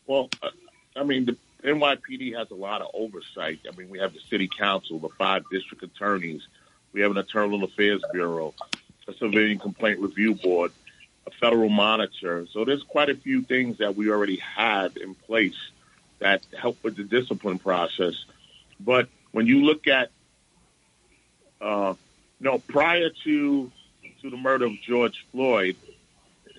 Well, 0.07 0.29
uh, 0.41 0.49
I 0.95 1.03
mean, 1.03 1.25
the 1.25 1.37
NYPD 1.63 2.37
has 2.37 2.51
a 2.51 2.55
lot 2.55 2.81
of 2.81 2.89
oversight. 2.93 3.59
I 3.71 3.75
mean, 3.75 3.89
we 3.89 3.99
have 3.99 4.13
the 4.13 4.19
city 4.29 4.47
council, 4.47 4.99
the 4.99 5.09
five 5.17 5.43
district 5.51 5.83
attorneys, 5.83 6.47
we 6.95 7.01
have 7.01 7.11
an 7.11 7.17
internal 7.17 7.61
affairs 7.65 8.01
bureau, 8.13 8.53
a 9.07 9.13
civilian 9.13 9.59
complaint 9.59 9.99
review 9.99 10.33
board, 10.33 10.71
a 11.27 11.31
federal 11.31 11.67
monitor. 11.67 12.47
So 12.51 12.63
there's 12.63 12.83
quite 12.83 13.09
a 13.09 13.15
few 13.15 13.41
things 13.41 13.79
that 13.79 13.97
we 13.97 14.09
already 14.09 14.37
have 14.37 14.95
in 14.95 15.13
place 15.13 15.57
that 16.19 16.45
help 16.57 16.81
with 16.83 16.95
the 16.95 17.03
discipline 17.03 17.59
process. 17.59 18.13
But 18.79 19.09
when 19.31 19.45
you 19.45 19.65
look 19.65 19.87
at, 19.87 20.09
uh, 21.59 21.95
know, 22.39 22.59
prior 22.59 23.09
to 23.23 23.71
to 24.21 24.29
the 24.29 24.37
murder 24.37 24.65
of 24.65 24.73
George 24.81 25.25
Floyd, 25.31 25.75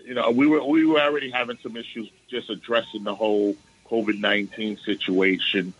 you 0.04 0.14
know, 0.14 0.30
we 0.30 0.46
were 0.46 0.64
we 0.64 0.86
were 0.86 1.00
already 1.00 1.30
having 1.30 1.58
some 1.62 1.76
issues 1.76 2.10
just 2.28 2.50
addressing 2.50 3.04
the 3.04 3.14
whole 3.14 3.56
COVID 3.90 4.18
nineteen 4.18 4.78
situation. 4.84 5.72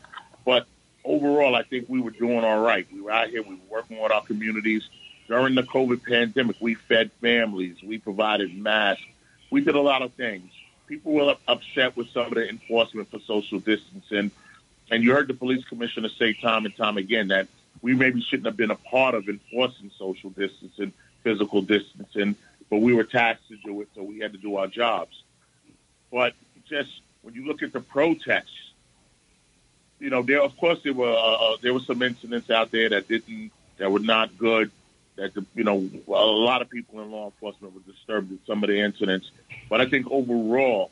But 0.45 0.67
overall, 1.05 1.55
I 1.55 1.62
think 1.62 1.88
we 1.88 2.00
were 2.00 2.11
doing 2.11 2.45
all 2.45 2.62
right. 2.62 2.87
We 2.93 3.00
were 3.00 3.11
out 3.11 3.31
here, 3.31 3.43
we 3.43 3.55
were 3.55 3.71
working 3.71 4.00
with 4.00 4.12
our 4.12 4.23
communities. 4.23 4.88
During 5.29 5.57
the 5.57 5.65
COVID 5.65 6.05
pandemic, 6.05 6.57
we 6.61 6.75
fed 6.75 7.11
families, 7.21 7.76
we 7.83 7.99
provided 7.99 8.57
masks, 8.57 9.03
we 9.50 9.61
did 9.61 9.75
a 9.75 9.81
lot 9.81 10.03
of 10.03 10.12
things 10.12 10.53
people 10.87 11.12
were 11.12 11.37
upset 11.49 11.97
with 11.97 12.09
some 12.11 12.26
of 12.26 12.35
the 12.35 12.49
enforcement 12.49 13.11
for 13.11 13.19
social 13.21 13.59
distancing. 13.59 14.31
And 14.91 15.03
you 15.03 15.12
heard 15.12 15.29
the 15.29 15.35
police 15.35 15.65
commissioner 15.65 16.09
say 16.19 16.33
time 16.35 16.65
and 16.65 16.76
time 16.76 16.97
again 16.97 17.29
that 17.29 17.49
we 17.83 17.95
maybe 17.95 18.21
shouldn't 18.21 18.47
have 18.47 18.56
been 18.56 18.71
a 18.71 18.76
part 18.76 19.14
of 19.14 19.28
enforcing 19.28 19.90
social 19.99 20.30
distancing, 20.30 20.92
physical 21.23 21.62
distancing, 21.62 22.37
but 22.71 22.78
we 22.78 22.95
were 22.95 23.04
tasked 23.04 23.49
to 23.49 23.56
do 23.56 23.80
it, 23.80 23.88
so 23.95 24.02
we 24.02 24.18
had 24.18 24.33
to 24.33 24.38
do 24.38 24.56
our 24.56 24.66
jobs. 24.66 25.23
But 26.11 26.35
just 26.68 26.90
when 27.23 27.35
you 27.35 27.47
look 27.47 27.62
at 27.62 27.73
the 27.73 27.80
protests, 27.80 28.73
you 29.99 30.11
know, 30.11 30.23
there 30.23 30.42
of 30.42 30.56
course 30.56 30.80
there 30.83 30.92
were 30.92 31.12
uh, 31.12 31.52
uh 31.52 31.56
there 31.62 31.73
were 31.73 31.80
some 31.80 32.02
incidents 32.02 32.50
out 32.50 32.71
there 32.71 32.88
that 32.90 33.09
didn't 33.09 33.50
that 33.78 33.90
were 33.90 34.00
not 34.00 34.37
good 34.37 34.71
that 35.16 35.35
the, 35.35 35.45
you 35.54 35.64
know 35.64 35.88
a 36.09 36.12
lot 36.12 36.62
of 36.62 36.71
people 36.71 37.00
in 37.00 37.11
law 37.11 37.26
enforcement 37.26 37.75
were 37.75 37.92
disturbed 37.92 38.33
at 38.33 38.38
some 38.47 38.62
of 38.62 38.68
the 38.68 38.78
incidents. 38.78 39.30
But 39.68 39.80
I 39.80 39.87
think 39.87 40.11
overall, 40.11 40.90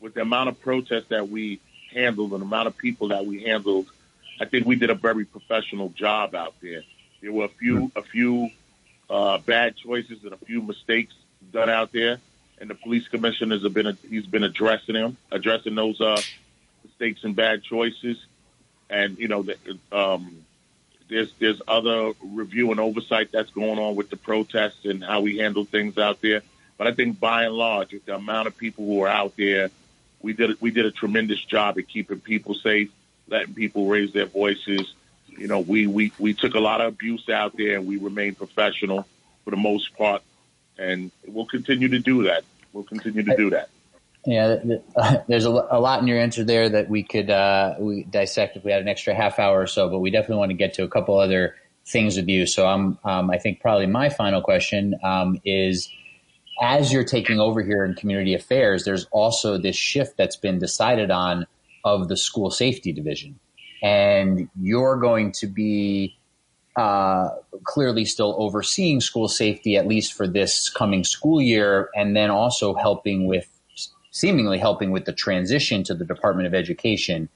with 0.00 0.14
the 0.14 0.22
amount 0.22 0.48
of 0.48 0.60
protests 0.60 1.08
that 1.08 1.28
we 1.28 1.60
handled 1.92 2.32
and 2.32 2.40
the 2.40 2.46
amount 2.46 2.68
of 2.68 2.76
people 2.76 3.08
that 3.08 3.26
we 3.26 3.42
handled, 3.42 3.86
I 4.40 4.44
think 4.44 4.66
we 4.66 4.76
did 4.76 4.90
a 4.90 4.94
very 4.94 5.24
professional 5.24 5.90
job 5.90 6.34
out 6.34 6.54
there. 6.60 6.82
There 7.22 7.32
were 7.32 7.46
a 7.46 7.48
few 7.48 7.90
a 7.96 8.02
few 8.02 8.50
uh, 9.08 9.38
bad 9.38 9.76
choices 9.76 10.24
and 10.24 10.32
a 10.32 10.36
few 10.36 10.62
mistakes 10.62 11.14
done 11.52 11.70
out 11.70 11.92
there, 11.92 12.18
and 12.58 12.68
the 12.68 12.74
police 12.74 13.08
commissioners 13.08 13.62
have 13.62 13.74
been 13.74 13.96
he's 14.08 14.26
been 14.26 14.44
addressing 14.44 14.94
them, 14.94 15.16
addressing 15.30 15.74
those 15.74 16.00
uh, 16.00 16.20
mistakes 16.84 17.24
and 17.24 17.34
bad 17.34 17.62
choices, 17.62 18.24
and 18.90 19.18
you 19.18 19.28
know 19.28 19.42
the, 19.42 19.56
um, 19.92 20.44
there's 21.08 21.32
there's 21.38 21.62
other 21.66 22.12
review 22.22 22.70
and 22.70 22.80
oversight 22.80 23.32
that's 23.32 23.50
going 23.50 23.78
on 23.78 23.96
with 23.96 24.10
the 24.10 24.16
protests 24.16 24.84
and 24.84 25.02
how 25.02 25.20
we 25.20 25.38
handle 25.38 25.64
things 25.64 25.98
out 25.98 26.20
there. 26.20 26.42
But 26.78 26.86
I 26.86 26.92
think 26.92 27.18
by 27.18 27.44
and 27.44 27.54
large, 27.54 27.92
with 27.92 28.04
the 28.04 28.14
amount 28.14 28.48
of 28.48 28.56
people 28.56 28.84
who 28.84 29.02
are 29.02 29.08
out 29.08 29.34
there, 29.36 29.70
we 30.20 30.32
did 30.32 30.60
we 30.60 30.70
did 30.70 30.84
a 30.84 30.90
tremendous 30.90 31.42
job 31.42 31.78
at 31.78 31.88
keeping 31.88 32.20
people 32.20 32.54
safe, 32.54 32.90
letting 33.28 33.54
people 33.54 33.86
raise 33.86 34.12
their 34.12 34.26
voices. 34.26 34.94
You 35.28 35.48
know, 35.48 35.60
we 35.60 35.86
we 35.86 36.12
we 36.18 36.34
took 36.34 36.54
a 36.54 36.60
lot 36.60 36.80
of 36.80 36.88
abuse 36.88 37.28
out 37.28 37.56
there, 37.56 37.76
and 37.76 37.86
we 37.86 37.96
remained 37.96 38.38
professional 38.38 39.06
for 39.44 39.50
the 39.50 39.56
most 39.56 39.96
part, 39.96 40.22
and 40.78 41.10
we'll 41.26 41.46
continue 41.46 41.88
to 41.88 41.98
do 41.98 42.24
that. 42.24 42.44
We'll 42.72 42.84
continue 42.84 43.22
to 43.22 43.36
do 43.36 43.50
that. 43.50 43.68
Yeah, 44.26 44.56
there's 45.28 45.44
a, 45.44 45.50
lot 45.50 46.00
in 46.00 46.08
your 46.08 46.18
answer 46.18 46.42
there 46.42 46.68
that 46.68 46.90
we 46.90 47.04
could 47.04 47.30
uh, 47.30 47.74
we 47.78 48.02
dissect 48.04 48.56
if 48.56 48.64
we 48.64 48.72
had 48.72 48.82
an 48.82 48.88
extra 48.88 49.14
half 49.14 49.38
hour 49.38 49.60
or 49.60 49.66
so. 49.66 49.88
But 49.88 50.00
we 50.00 50.10
definitely 50.10 50.38
want 50.38 50.50
to 50.50 50.56
get 50.56 50.74
to 50.74 50.82
a 50.82 50.88
couple 50.88 51.18
other 51.18 51.54
things 51.86 52.16
with 52.16 52.28
you. 52.28 52.46
So 52.46 52.66
I'm, 52.66 52.98
um, 53.04 53.30
I 53.30 53.38
think 53.38 53.60
probably 53.60 53.86
my 53.86 54.08
final 54.08 54.42
question 54.42 54.96
um, 55.02 55.40
is, 55.44 55.88
as 56.60 56.92
you're 56.92 57.04
taking 57.04 57.38
over 57.38 57.62
here 57.62 57.84
in 57.84 57.94
community 57.94 58.34
affairs, 58.34 58.84
there's 58.84 59.06
also 59.12 59.58
this 59.58 59.76
shift 59.76 60.16
that's 60.16 60.36
been 60.36 60.58
decided 60.58 61.10
on 61.10 61.46
of 61.86 62.08
the 62.08 62.16
school 62.16 62.50
safety 62.50 62.92
division, 62.92 63.38
and 63.80 64.48
you're 64.60 64.96
going 64.96 65.30
to 65.30 65.46
be 65.46 66.18
uh, 66.74 67.28
clearly 67.62 68.04
still 68.04 68.34
overseeing 68.38 69.00
school 69.00 69.28
safety, 69.28 69.76
at 69.76 69.86
least 69.86 70.12
for 70.12 70.26
this 70.26 70.68
coming 70.68 71.04
school 71.04 71.40
year, 71.40 71.88
and 71.94 72.16
then 72.16 72.28
also 72.28 72.74
helping 72.74 73.28
with, 73.28 73.48
seemingly 74.10 74.58
helping 74.58 74.90
with 74.90 75.04
the 75.04 75.12
transition 75.12 75.84
to 75.84 75.94
the 75.94 76.04
Department 76.04 76.48
of 76.48 76.54
Education. 76.54 77.28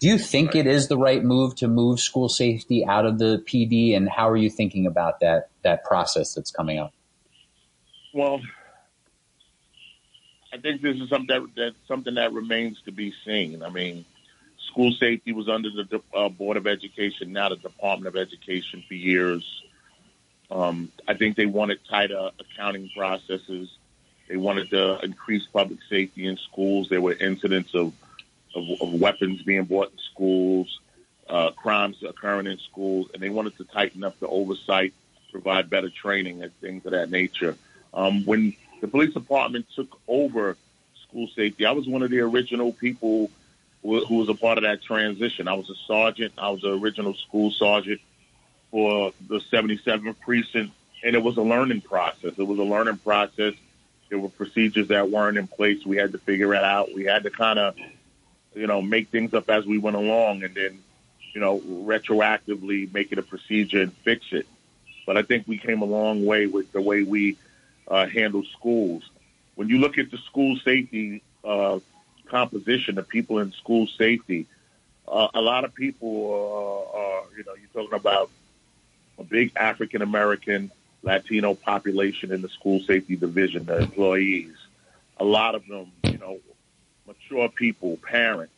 Do 0.00 0.08
you 0.08 0.16
think 0.16 0.54
it 0.54 0.66
is 0.66 0.88
the 0.88 0.96
right 0.96 1.22
move 1.22 1.54
to 1.56 1.68
move 1.68 2.00
school 2.00 2.30
safety 2.30 2.86
out 2.86 3.04
of 3.04 3.18
the 3.18 3.44
PD, 3.46 3.94
and 3.94 4.08
how 4.08 4.30
are 4.30 4.36
you 4.38 4.48
thinking 4.48 4.86
about 4.86 5.20
that 5.20 5.50
that 5.62 5.84
process 5.84 6.32
that's 6.32 6.50
coming 6.50 6.78
up? 6.78 6.94
Well, 8.14 8.40
I 10.52 10.56
think 10.56 10.80
this 10.80 10.96
is 10.96 11.08
something 11.08 11.26
that, 11.26 11.54
that 11.56 11.74
something 11.86 12.14
that 12.14 12.32
remains 12.32 12.80
to 12.82 12.92
be 12.92 13.12
seen. 13.24 13.62
I 13.62 13.68
mean, 13.68 14.04
school 14.70 14.92
safety 14.92 15.32
was 15.32 15.48
under 15.48 15.70
the 15.70 16.00
uh, 16.14 16.28
Board 16.28 16.56
of 16.56 16.66
Education, 16.66 17.32
now 17.32 17.50
the 17.50 17.56
Department 17.56 18.08
of 18.08 18.16
Education 18.20 18.82
for 18.86 18.94
years. 18.94 19.62
Um, 20.50 20.90
I 21.06 21.14
think 21.14 21.36
they 21.36 21.46
wanted 21.46 21.80
tighter 21.84 22.30
accounting 22.40 22.90
processes. 22.96 23.68
They 24.28 24.36
wanted 24.36 24.70
to 24.70 24.98
increase 25.00 25.46
public 25.46 25.80
safety 25.88 26.26
in 26.26 26.36
schools. 26.38 26.88
There 26.88 27.00
were 27.00 27.12
incidents 27.12 27.74
of, 27.74 27.92
of, 28.54 28.64
of 28.80 28.94
weapons 28.94 29.42
being 29.42 29.64
bought 29.64 29.92
in 29.92 29.98
schools, 30.12 30.80
uh, 31.28 31.50
crimes 31.50 31.96
occurring 32.02 32.46
in 32.46 32.58
schools, 32.58 33.08
and 33.12 33.22
they 33.22 33.30
wanted 33.30 33.56
to 33.58 33.64
tighten 33.64 34.04
up 34.04 34.18
the 34.20 34.28
oversight, 34.28 34.94
provide 35.30 35.68
better 35.68 35.90
training, 35.90 36.42
and 36.42 36.54
things 36.60 36.86
of 36.86 36.92
that 36.92 37.10
nature. 37.10 37.56
Um, 37.92 38.24
when 38.24 38.54
the 38.80 38.88
police 38.88 39.14
department 39.14 39.66
took 39.74 39.98
over 40.06 40.56
school 41.08 41.28
safety, 41.28 41.66
I 41.66 41.72
was 41.72 41.86
one 41.86 42.02
of 42.02 42.10
the 42.10 42.20
original 42.20 42.72
people 42.72 43.30
who 43.82 44.16
was 44.16 44.28
a 44.28 44.34
part 44.34 44.58
of 44.58 44.64
that 44.64 44.82
transition. 44.82 45.48
I 45.48 45.54
was 45.54 45.70
a 45.70 45.74
sergeant. 45.86 46.32
I 46.36 46.50
was 46.50 46.62
the 46.62 46.76
original 46.76 47.14
school 47.14 47.50
sergeant 47.50 48.00
for 48.70 49.12
the 49.28 49.38
77th 49.38 50.16
precinct, 50.20 50.74
and 51.02 51.14
it 51.14 51.22
was 51.22 51.36
a 51.36 51.42
learning 51.42 51.80
process. 51.80 52.34
It 52.36 52.46
was 52.46 52.58
a 52.58 52.64
learning 52.64 52.98
process. 52.98 53.54
There 54.08 54.18
were 54.18 54.28
procedures 54.28 54.88
that 54.88 55.10
weren't 55.10 55.38
in 55.38 55.46
place. 55.46 55.84
We 55.86 55.96
had 55.96 56.12
to 56.12 56.18
figure 56.18 56.54
it 56.54 56.64
out. 56.64 56.94
We 56.94 57.04
had 57.04 57.22
to 57.22 57.30
kind 57.30 57.58
of, 57.58 57.76
you 58.54 58.66
know, 58.66 58.82
make 58.82 59.08
things 59.08 59.32
up 59.32 59.48
as 59.48 59.64
we 59.64 59.78
went 59.78 59.96
along, 59.96 60.42
and 60.42 60.54
then, 60.54 60.78
you 61.32 61.40
know, 61.40 61.60
retroactively 61.60 62.92
make 62.92 63.12
it 63.12 63.18
a 63.18 63.22
procedure 63.22 63.82
and 63.82 63.92
fix 63.92 64.26
it. 64.32 64.46
But 65.06 65.16
I 65.16 65.22
think 65.22 65.46
we 65.46 65.56
came 65.56 65.82
a 65.82 65.86
long 65.86 66.26
way 66.26 66.46
with 66.46 66.72
the 66.72 66.82
way 66.82 67.02
we 67.02 67.36
uh, 67.88 68.06
handle 68.06 68.44
schools. 68.58 69.08
When 69.54 69.68
you 69.68 69.78
look 69.78 69.98
at 69.98 70.10
the 70.10 70.18
school 70.18 70.56
safety 70.64 71.22
uh, 71.44 71.80
composition 72.28 72.98
of 72.98 73.08
people 73.08 73.38
in 73.38 73.52
school 73.52 73.86
safety. 73.86 74.46
Uh, 75.06 75.28
a 75.34 75.40
lot 75.40 75.64
of 75.64 75.74
people 75.74 76.90
uh, 76.94 76.98
are, 76.98 77.22
you 77.36 77.44
know, 77.44 77.54
you're 77.54 77.82
talking 77.82 77.98
about 77.98 78.30
a 79.18 79.24
big 79.24 79.52
African 79.56 80.02
American, 80.02 80.70
Latino 81.02 81.54
population 81.54 82.32
in 82.32 82.42
the 82.42 82.48
school 82.48 82.80
safety 82.80 83.16
division, 83.16 83.64
the 83.64 83.78
employees. 83.78 84.54
A 85.18 85.24
lot 85.24 85.54
of 85.54 85.66
them, 85.66 85.90
you 86.04 86.18
know, 86.18 86.38
mature 87.06 87.48
people, 87.48 87.96
parents, 87.96 88.52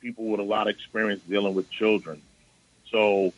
people 0.00 0.26
with 0.26 0.40
a 0.40 0.44
lot 0.44 0.68
of 0.68 0.74
experience 0.74 1.22
dealing 1.28 1.54
with 1.54 1.70
children. 1.70 2.20
So 2.90 3.32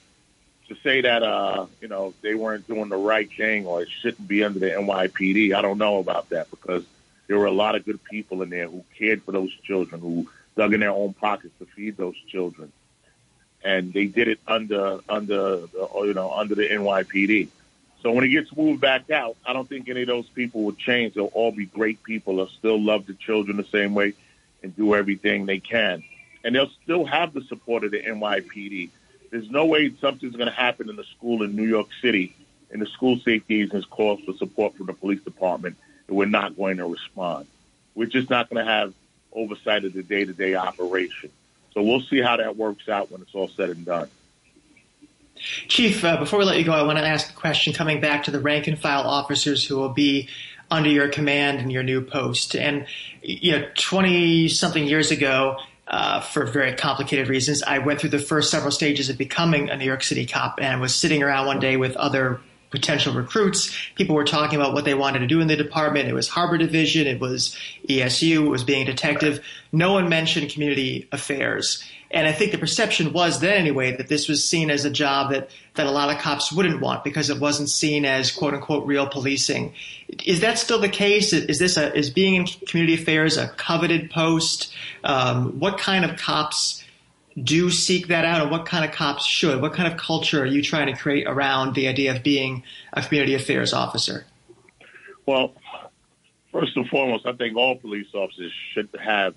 to 0.72 0.80
say 0.82 1.00
that, 1.02 1.22
uh, 1.22 1.66
you 1.80 1.88
know, 1.88 2.14
they 2.22 2.34
weren't 2.34 2.66
doing 2.66 2.88
the 2.88 2.96
right 2.96 3.30
thing 3.30 3.66
or 3.66 3.82
it 3.82 3.88
shouldn't 4.00 4.26
be 4.26 4.44
under 4.44 4.58
the 4.58 4.70
NYPD, 4.70 5.54
I 5.54 5.62
don't 5.62 5.78
know 5.78 5.98
about 5.98 6.30
that 6.30 6.50
because 6.50 6.84
there 7.26 7.38
were 7.38 7.46
a 7.46 7.52
lot 7.52 7.74
of 7.74 7.84
good 7.84 8.02
people 8.04 8.42
in 8.42 8.50
there 8.50 8.68
who 8.68 8.84
cared 8.98 9.22
for 9.22 9.32
those 9.32 9.50
children, 9.64 10.00
who 10.00 10.28
dug 10.56 10.74
in 10.74 10.80
their 10.80 10.90
own 10.90 11.14
pockets 11.14 11.54
to 11.58 11.66
feed 11.66 11.96
those 11.96 12.16
children, 12.28 12.72
and 13.64 13.92
they 13.92 14.06
did 14.06 14.28
it 14.28 14.40
under 14.46 15.00
under 15.08 15.66
the, 15.66 15.88
you 16.04 16.14
know 16.14 16.32
under 16.32 16.54
the 16.54 16.68
NYPD. 16.68 17.48
So 18.02 18.10
when 18.12 18.24
it 18.24 18.28
gets 18.28 18.54
moved 18.56 18.80
back 18.80 19.10
out, 19.10 19.36
I 19.46 19.52
don't 19.52 19.68
think 19.68 19.88
any 19.88 20.02
of 20.02 20.08
those 20.08 20.28
people 20.28 20.64
will 20.64 20.72
change. 20.72 21.14
They'll 21.14 21.26
all 21.26 21.52
be 21.52 21.66
great 21.66 22.02
people. 22.02 22.36
They'll 22.36 22.48
still 22.48 22.80
love 22.80 23.06
the 23.06 23.14
children 23.14 23.56
the 23.56 23.64
same 23.64 23.94
way 23.94 24.14
and 24.62 24.76
do 24.76 24.94
everything 24.94 25.46
they 25.46 25.60
can, 25.60 26.02
and 26.44 26.54
they'll 26.54 26.70
still 26.82 27.04
have 27.04 27.32
the 27.32 27.42
support 27.42 27.84
of 27.84 27.92
the 27.92 28.02
NYPD. 28.02 28.90
There's 29.32 29.50
no 29.50 29.66
way 29.66 29.92
something's 30.00 30.36
going 30.36 30.48
to 30.48 30.54
happen 30.54 30.88
in 30.88 30.94
the 30.94 31.04
school 31.04 31.42
in 31.42 31.56
New 31.56 31.66
York 31.66 31.88
City, 32.00 32.36
and 32.70 32.80
the 32.80 32.86
school 32.86 33.18
safety 33.18 33.62
agents 33.62 33.86
calls 33.86 34.20
for 34.20 34.34
support 34.34 34.76
from 34.76 34.86
the 34.86 34.92
police 34.92 35.22
department 35.22 35.76
and 36.06 36.16
we're 36.16 36.26
not 36.26 36.56
going 36.56 36.76
to 36.76 36.86
respond. 36.86 37.46
We're 37.94 38.06
just 38.06 38.28
not 38.28 38.50
going 38.50 38.64
to 38.64 38.70
have 38.70 38.92
oversight 39.32 39.84
of 39.84 39.94
the 39.94 40.02
day 40.02 40.26
to 40.26 40.32
day 40.32 40.54
operation. 40.54 41.30
So 41.72 41.82
we'll 41.82 42.02
see 42.02 42.20
how 42.20 42.36
that 42.36 42.56
works 42.56 42.88
out 42.88 43.10
when 43.10 43.22
it's 43.22 43.34
all 43.34 43.48
said 43.48 43.70
and 43.70 43.84
done. 43.84 44.08
Chief, 45.36 46.04
uh, 46.04 46.18
before 46.18 46.38
we 46.38 46.44
let 46.44 46.58
you 46.58 46.64
go, 46.64 46.72
I 46.72 46.82
want 46.82 46.98
to 46.98 47.06
ask 47.06 47.30
a 47.30 47.34
question 47.34 47.72
coming 47.72 48.00
back 48.00 48.24
to 48.24 48.30
the 48.30 48.40
rank 48.40 48.66
and 48.66 48.78
file 48.78 49.02
officers 49.02 49.64
who 49.64 49.76
will 49.76 49.88
be 49.88 50.28
under 50.70 50.90
your 50.90 51.08
command 51.08 51.60
in 51.60 51.70
your 51.70 51.82
new 51.82 52.02
post. 52.02 52.54
And, 52.54 52.86
you 53.22 53.52
know, 53.52 53.66
20 53.74 54.48
something 54.48 54.86
years 54.86 55.10
ago, 55.10 55.58
uh, 55.92 56.20
for 56.20 56.46
very 56.46 56.74
complicated 56.74 57.28
reasons, 57.28 57.62
I 57.62 57.78
went 57.78 58.00
through 58.00 58.10
the 58.10 58.18
first 58.18 58.50
several 58.50 58.70
stages 58.72 59.10
of 59.10 59.18
becoming 59.18 59.68
a 59.68 59.76
New 59.76 59.84
York 59.84 60.02
City 60.02 60.26
cop 60.26 60.58
and 60.60 60.80
was 60.80 60.94
sitting 60.94 61.22
around 61.22 61.46
one 61.46 61.60
day 61.60 61.76
with 61.76 61.94
other 61.96 62.40
potential 62.70 63.12
recruits. 63.12 63.76
People 63.94 64.16
were 64.16 64.24
talking 64.24 64.58
about 64.58 64.72
what 64.72 64.86
they 64.86 64.94
wanted 64.94 65.18
to 65.18 65.26
do 65.26 65.40
in 65.40 65.46
the 65.46 65.56
department. 65.56 66.08
It 66.08 66.14
was 66.14 66.28
Harbor 66.28 66.56
Division, 66.56 67.06
it 67.06 67.20
was 67.20 67.54
ESU, 67.86 68.46
it 68.46 68.48
was 68.48 68.64
being 68.64 68.82
a 68.82 68.86
detective. 68.86 69.44
No 69.70 69.92
one 69.92 70.08
mentioned 70.08 70.50
community 70.50 71.06
affairs. 71.12 71.84
And 72.12 72.26
I 72.26 72.32
think 72.32 72.52
the 72.52 72.58
perception 72.58 73.12
was 73.12 73.40
then 73.40 73.56
anyway 73.56 73.96
that 73.96 74.08
this 74.08 74.28
was 74.28 74.44
seen 74.44 74.70
as 74.70 74.84
a 74.84 74.90
job 74.90 75.30
that, 75.30 75.48
that 75.74 75.86
a 75.86 75.90
lot 75.90 76.14
of 76.14 76.20
cops 76.20 76.52
wouldn't 76.52 76.80
want 76.80 77.04
because 77.04 77.30
it 77.30 77.40
wasn't 77.40 77.70
seen 77.70 78.04
as 78.04 78.30
quote 78.30 78.52
unquote 78.52 78.86
real 78.86 79.06
policing. 79.06 79.72
Is 80.24 80.40
that 80.40 80.58
still 80.58 80.78
the 80.78 80.90
case? 80.90 81.32
Is 81.32 81.58
this 81.58 81.78
a, 81.78 81.94
is 81.96 82.10
being 82.10 82.34
in 82.34 82.46
community 82.66 83.00
affairs 83.00 83.38
a 83.38 83.48
coveted 83.48 84.10
post? 84.10 84.74
Um, 85.04 85.58
what 85.58 85.78
kind 85.78 86.04
of 86.04 86.18
cops 86.18 86.84
do 87.42 87.70
seek 87.70 88.08
that 88.08 88.26
out, 88.26 88.42
and 88.42 88.50
what 88.50 88.66
kind 88.66 88.84
of 88.84 88.92
cops 88.92 89.24
should? 89.24 89.62
What 89.62 89.72
kind 89.72 89.90
of 89.90 89.98
culture 89.98 90.42
are 90.42 90.46
you 90.46 90.62
trying 90.62 90.88
to 90.88 91.00
create 91.00 91.26
around 91.26 91.74
the 91.74 91.88
idea 91.88 92.14
of 92.14 92.22
being 92.22 92.62
a 92.92 93.00
community 93.00 93.34
affairs 93.34 93.72
officer? 93.72 94.26
Well, 95.24 95.54
first 96.52 96.76
and 96.76 96.86
foremost, 96.88 97.24
I 97.24 97.32
think 97.32 97.56
all 97.56 97.76
police 97.76 98.08
officers 98.12 98.52
should 98.74 98.90
have 99.02 99.34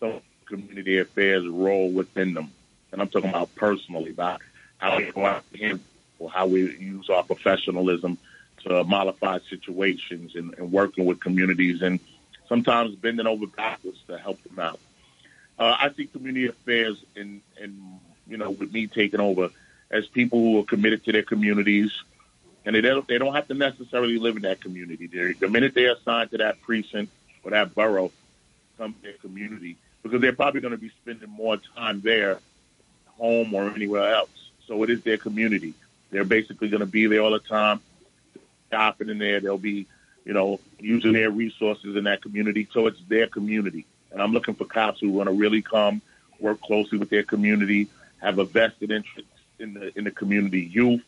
some 0.00 0.22
community 0.46 0.98
affairs 0.98 1.46
role 1.46 1.90
within 1.90 2.34
them, 2.34 2.50
and 2.92 3.00
I'm 3.00 3.08
talking 3.08 3.30
about 3.30 3.54
personally 3.54 4.10
about 4.10 4.40
how 4.78 4.96
we 4.96 5.10
go 5.10 5.24
out 5.24 5.44
to 5.54 5.80
or 6.18 6.30
how 6.30 6.46
we 6.46 6.60
use 6.76 7.10
our 7.10 7.22
professionalism 7.22 8.18
to 8.64 8.84
modify 8.84 9.38
situations 9.50 10.34
and, 10.34 10.54
and 10.58 10.72
working 10.72 11.04
with 11.04 11.20
communities 11.20 11.82
and 11.82 12.00
sometimes 12.48 12.94
bending 12.94 13.26
over 13.26 13.46
backwards 13.46 13.98
to 14.06 14.18
help 14.18 14.42
them 14.44 14.58
out. 14.58 14.78
Uh, 15.58 15.76
I 15.78 15.90
see 15.96 16.06
community 16.06 16.46
affairs 16.46 16.96
and 17.16 17.40
and 17.60 18.00
you 18.26 18.36
know 18.36 18.50
with 18.50 18.72
me 18.72 18.86
taking 18.86 19.20
over 19.20 19.50
as 19.90 20.06
people 20.06 20.40
who 20.40 20.58
are 20.58 20.64
committed 20.64 21.04
to 21.04 21.12
their 21.12 21.22
communities, 21.22 21.92
and 22.64 22.74
they 22.74 22.80
don't 22.80 23.06
they 23.06 23.18
don't 23.18 23.34
have 23.34 23.48
to 23.48 23.54
necessarily 23.54 24.18
live 24.18 24.36
in 24.36 24.42
that 24.42 24.60
community. 24.60 25.06
They're, 25.06 25.34
the 25.34 25.48
minute 25.48 25.74
they're 25.74 25.92
assigned 25.92 26.32
to 26.32 26.38
that 26.38 26.60
precinct 26.62 27.12
or 27.44 27.52
that 27.52 27.74
borough, 27.74 28.10
come 28.78 28.94
their 29.02 29.12
community 29.14 29.76
because 30.04 30.20
they're 30.20 30.34
probably 30.34 30.60
going 30.60 30.72
to 30.72 30.78
be 30.78 30.90
spending 31.02 31.30
more 31.30 31.56
time 31.56 32.00
there, 32.02 32.38
home 33.18 33.52
or 33.54 33.70
anywhere 33.70 34.14
else. 34.14 34.30
So 34.68 34.82
it 34.84 34.90
is 34.90 35.02
their 35.02 35.16
community. 35.16 35.74
They're 36.10 36.24
basically 36.24 36.68
going 36.68 36.80
to 36.80 36.86
be 36.86 37.06
there 37.06 37.22
all 37.22 37.32
the 37.32 37.40
time, 37.40 37.80
shopping 38.70 39.08
in 39.08 39.18
there. 39.18 39.40
They'll 39.40 39.58
be, 39.58 39.86
you 40.24 40.34
know, 40.34 40.60
using 40.78 41.14
their 41.14 41.30
resources 41.30 41.96
in 41.96 42.04
that 42.04 42.22
community. 42.22 42.68
So 42.72 42.86
it's 42.86 43.00
their 43.08 43.26
community. 43.26 43.86
And 44.12 44.22
I'm 44.22 44.32
looking 44.32 44.54
for 44.54 44.66
cops 44.66 45.00
who 45.00 45.10
want 45.10 45.28
to 45.28 45.34
really 45.34 45.62
come, 45.62 46.02
work 46.38 46.60
closely 46.60 46.98
with 46.98 47.10
their 47.10 47.24
community, 47.24 47.88
have 48.20 48.38
a 48.38 48.44
vested 48.44 48.90
interest 48.90 49.28
in 49.58 49.74
the 49.74 49.98
in 49.98 50.04
the 50.04 50.10
community 50.10 50.60
youth, 50.60 51.02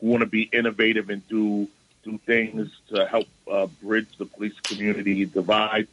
who 0.00 0.06
want 0.06 0.20
to 0.20 0.26
be 0.26 0.42
innovative 0.42 1.10
and 1.10 1.26
do 1.28 1.68
do 2.04 2.18
things 2.18 2.70
to 2.88 3.06
help 3.06 3.26
uh, 3.50 3.66
bridge 3.82 4.08
the 4.16 4.26
police 4.26 4.58
community 4.60 5.24
divide. 5.26 5.88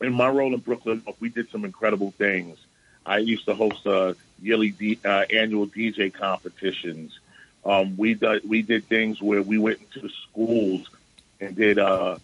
In 0.00 0.12
my 0.12 0.28
role 0.28 0.52
in 0.52 0.60
Brooklyn, 0.60 1.02
we 1.20 1.28
did 1.28 1.50
some 1.50 1.64
incredible 1.64 2.10
things. 2.12 2.58
I 3.04 3.18
used 3.18 3.46
to 3.46 3.54
host 3.54 3.86
uh, 3.86 4.14
yearly 4.42 4.70
D, 4.70 4.98
uh, 5.04 5.24
annual 5.32 5.66
DJ 5.66 6.12
competitions. 6.12 7.18
Um, 7.64 7.96
we 7.96 8.14
did 8.14 8.48
we 8.48 8.62
did 8.62 8.84
things 8.86 9.22
where 9.22 9.42
we 9.42 9.58
went 9.58 9.80
into 9.80 10.08
schools 10.08 10.88
and 11.40 11.56
did 11.56 11.78
uh, 11.78 12.18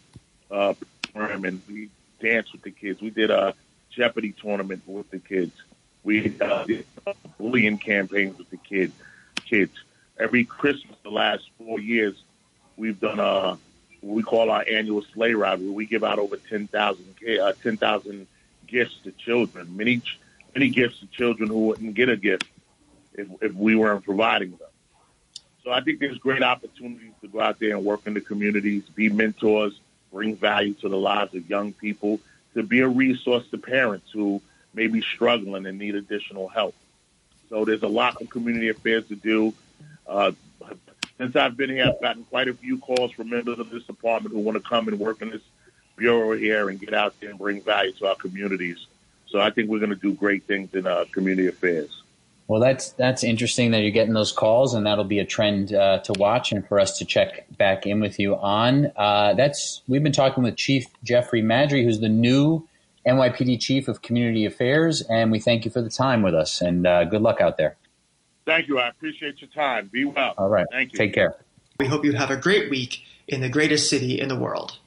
uh, 0.51 0.75
and 1.15 1.63
we 1.69 1.89
danced 2.21 2.53
with 2.53 2.63
the 2.63 2.71
kids. 2.71 3.01
We 3.01 3.11
did 3.11 3.31
a 3.31 3.55
Jeopardy 3.91 4.33
tournament 4.33 4.83
with 4.87 5.11
the 5.11 5.19
kids. 5.19 5.53
We 6.05 6.39
uh, 6.41 6.65
did 6.65 6.87
bullying 7.39 7.79
campaigns 7.79 8.39
with 8.39 8.51
the 8.51 8.57
kids. 8.57 8.93
Kids. 9.45 9.73
Every 10.19 10.45
Christmas, 10.45 10.97
the 11.03 11.11
last 11.11 11.49
four 11.59 11.81
years, 11.81 12.15
we've 12.77 13.01
done 13.01 13.19
a 13.19 13.51
what 13.53 13.59
we 14.03 14.23
call 14.23 14.51
our 14.51 14.65
annual 14.69 15.03
sleigh 15.15 15.35
ride, 15.35 15.61
where 15.61 15.71
we 15.71 15.87
give 15.87 16.03
out 16.03 16.19
over 16.19 16.37
10,000 16.37 17.15
uh, 17.41 17.53
10, 17.63 18.27
gifts 18.67 18.97
to 19.05 19.13
children. 19.13 19.77
Many 19.77 20.03
many 20.55 20.69
gifts 20.69 21.01
to 21.01 21.07
children 21.07 21.49
who 21.49 21.67
wouldn't 21.67 21.95
get 21.95 22.09
a 22.09 22.17
gift 22.17 22.45
if, 23.15 23.29
if 23.41 23.55
we 23.55 23.75
weren't 23.75 24.05
providing 24.05 24.51
them. 24.51 24.69
So 25.65 25.71
I 25.71 25.81
think 25.81 26.01
there's 26.01 26.19
great 26.19 26.43
opportunities 26.43 27.13
to 27.21 27.29
go 27.29 27.41
out 27.41 27.59
there 27.59 27.77
and 27.77 27.85
work 27.85 28.07
in 28.07 28.15
the 28.15 28.21
communities, 28.21 28.83
be 28.95 29.09
mentors, 29.09 29.79
bring 30.13 30.37
value 30.37 30.75
to 30.75 30.89
the 30.89 30.97
lives 30.97 31.35
of 31.35 31.49
young 31.49 31.73
people, 31.73 32.21
to 32.55 32.63
be 32.63 32.81
a 32.81 32.89
resource 32.89 33.45
to 33.51 33.59
parents 33.59 34.11
who 34.13 34.43
may 34.75 34.89
be 34.89 35.01
struggling 35.01 35.67
and 35.67 35.79
need 35.79 35.95
additional 35.95 36.49
help. 36.49 36.75
So 37.49 37.65
there's 37.65 37.83
a 37.83 37.89
lot 37.89 38.21
of 38.21 38.29
community 38.29 38.71
affairs 38.71 39.07
to 39.09 39.15
do. 39.15 39.55
Uh, 40.07 40.33
since 41.19 41.37
I've 41.37 41.57
been 41.57 41.71
here, 41.71 41.87
I've 41.87 42.01
gotten 42.01 42.25
quite 42.25 42.49
a 42.49 42.55
few 42.55 42.79
calls 42.79 43.13
from 43.13 43.31
members 43.31 43.59
of 43.59 43.71
this 43.71 43.85
department 43.85 44.35
who 44.35 44.41
want 44.41 44.63
to 44.63 44.69
come 44.69 44.89
and 44.89 44.99
work 44.99 45.23
in 45.23 45.31
this 45.31 45.43
bureau 45.97 46.37
here 46.37 46.69
and 46.69 46.81
get 46.81 46.95
out 46.95 47.15
there 47.21 47.31
and 47.31 47.39
bring 47.39 47.61
value 47.63 47.93
to 47.93 48.07
our 48.07 48.17
communities. 48.17 48.87
So 49.29 49.41
I 49.41 49.51
think 49.51 49.71
we're 49.71 49.79
going 49.79 49.91
to 49.91 49.97
do 49.97 50.13
great 50.13 50.45
things 50.45 50.75
in 50.75 50.87
uh, 50.87 51.05
community 51.13 51.49
affairs. 51.49 52.03
Well, 52.49 52.61
that's 52.61 52.91
that's 52.93 53.25
interesting 53.25 53.71
that 53.71 53.81
you're 53.81 53.93
getting 53.93 54.13
those 54.13 54.33
calls, 54.33 54.75
and 54.75 54.85
that'll 54.85 55.05
be 55.05 55.21
a 55.21 55.25
trend 55.25 55.73
uh, 55.73 56.01
to 56.01 56.13
watch 56.15 56.53
and 56.53 56.67
for 56.67 56.81
us 56.81 56.99
to 56.99 57.05
check 57.05 57.47
back 57.57 57.87
in 57.87 58.01
with 58.01 58.19
you 58.19 58.37
on. 58.37 58.93
Uh, 58.97 59.33
that's 59.35 59.81
we've 59.89 60.03
been 60.03 60.13
talking 60.13 60.43
with 60.43 60.57
Chief 60.57 60.87
Jeffrey 61.03 61.41
Maddrey, 61.41 61.85
who's 61.85 62.01
the 62.01 62.09
new 62.09 62.67
NYPD 63.07 63.61
Chief 63.61 63.89
of 63.89 64.03
Community 64.03 64.45
Affairs, 64.45 65.03
and 65.03 65.31
we 65.31 65.39
thank 65.39 65.65
you 65.65 65.71
for 65.71 65.81
the 65.81 65.89
time 65.89 66.21
with 66.21 66.35
us, 66.35 66.61
and 66.61 66.87
uh, 66.87 67.05
good 67.05 67.23
luck 67.23 67.41
out 67.41 67.57
there. 67.57 67.77
Thank 68.45 68.69
you. 68.69 68.79
I 68.79 68.89
appreciate 68.89 69.41
your 69.41 69.51
time. 69.51 69.91
Be 69.93 70.05
well. 70.05 70.35
All 70.39 70.49
right. 70.49 70.67
Thank 70.71 70.93
you. 70.93 70.99
Take 70.99 71.15
care. 71.15 71.37
We 71.79 71.87
hope 71.87 72.05
you 72.05 72.13
have 72.13 72.31
a 72.31 72.37
great 72.37 72.71
week 72.71 73.03
in 73.29 73.41
the 73.41 73.49
greatest 73.49 73.89
city 73.89 74.21
in 74.21 74.29
the 74.29 74.37
world. 74.37 74.79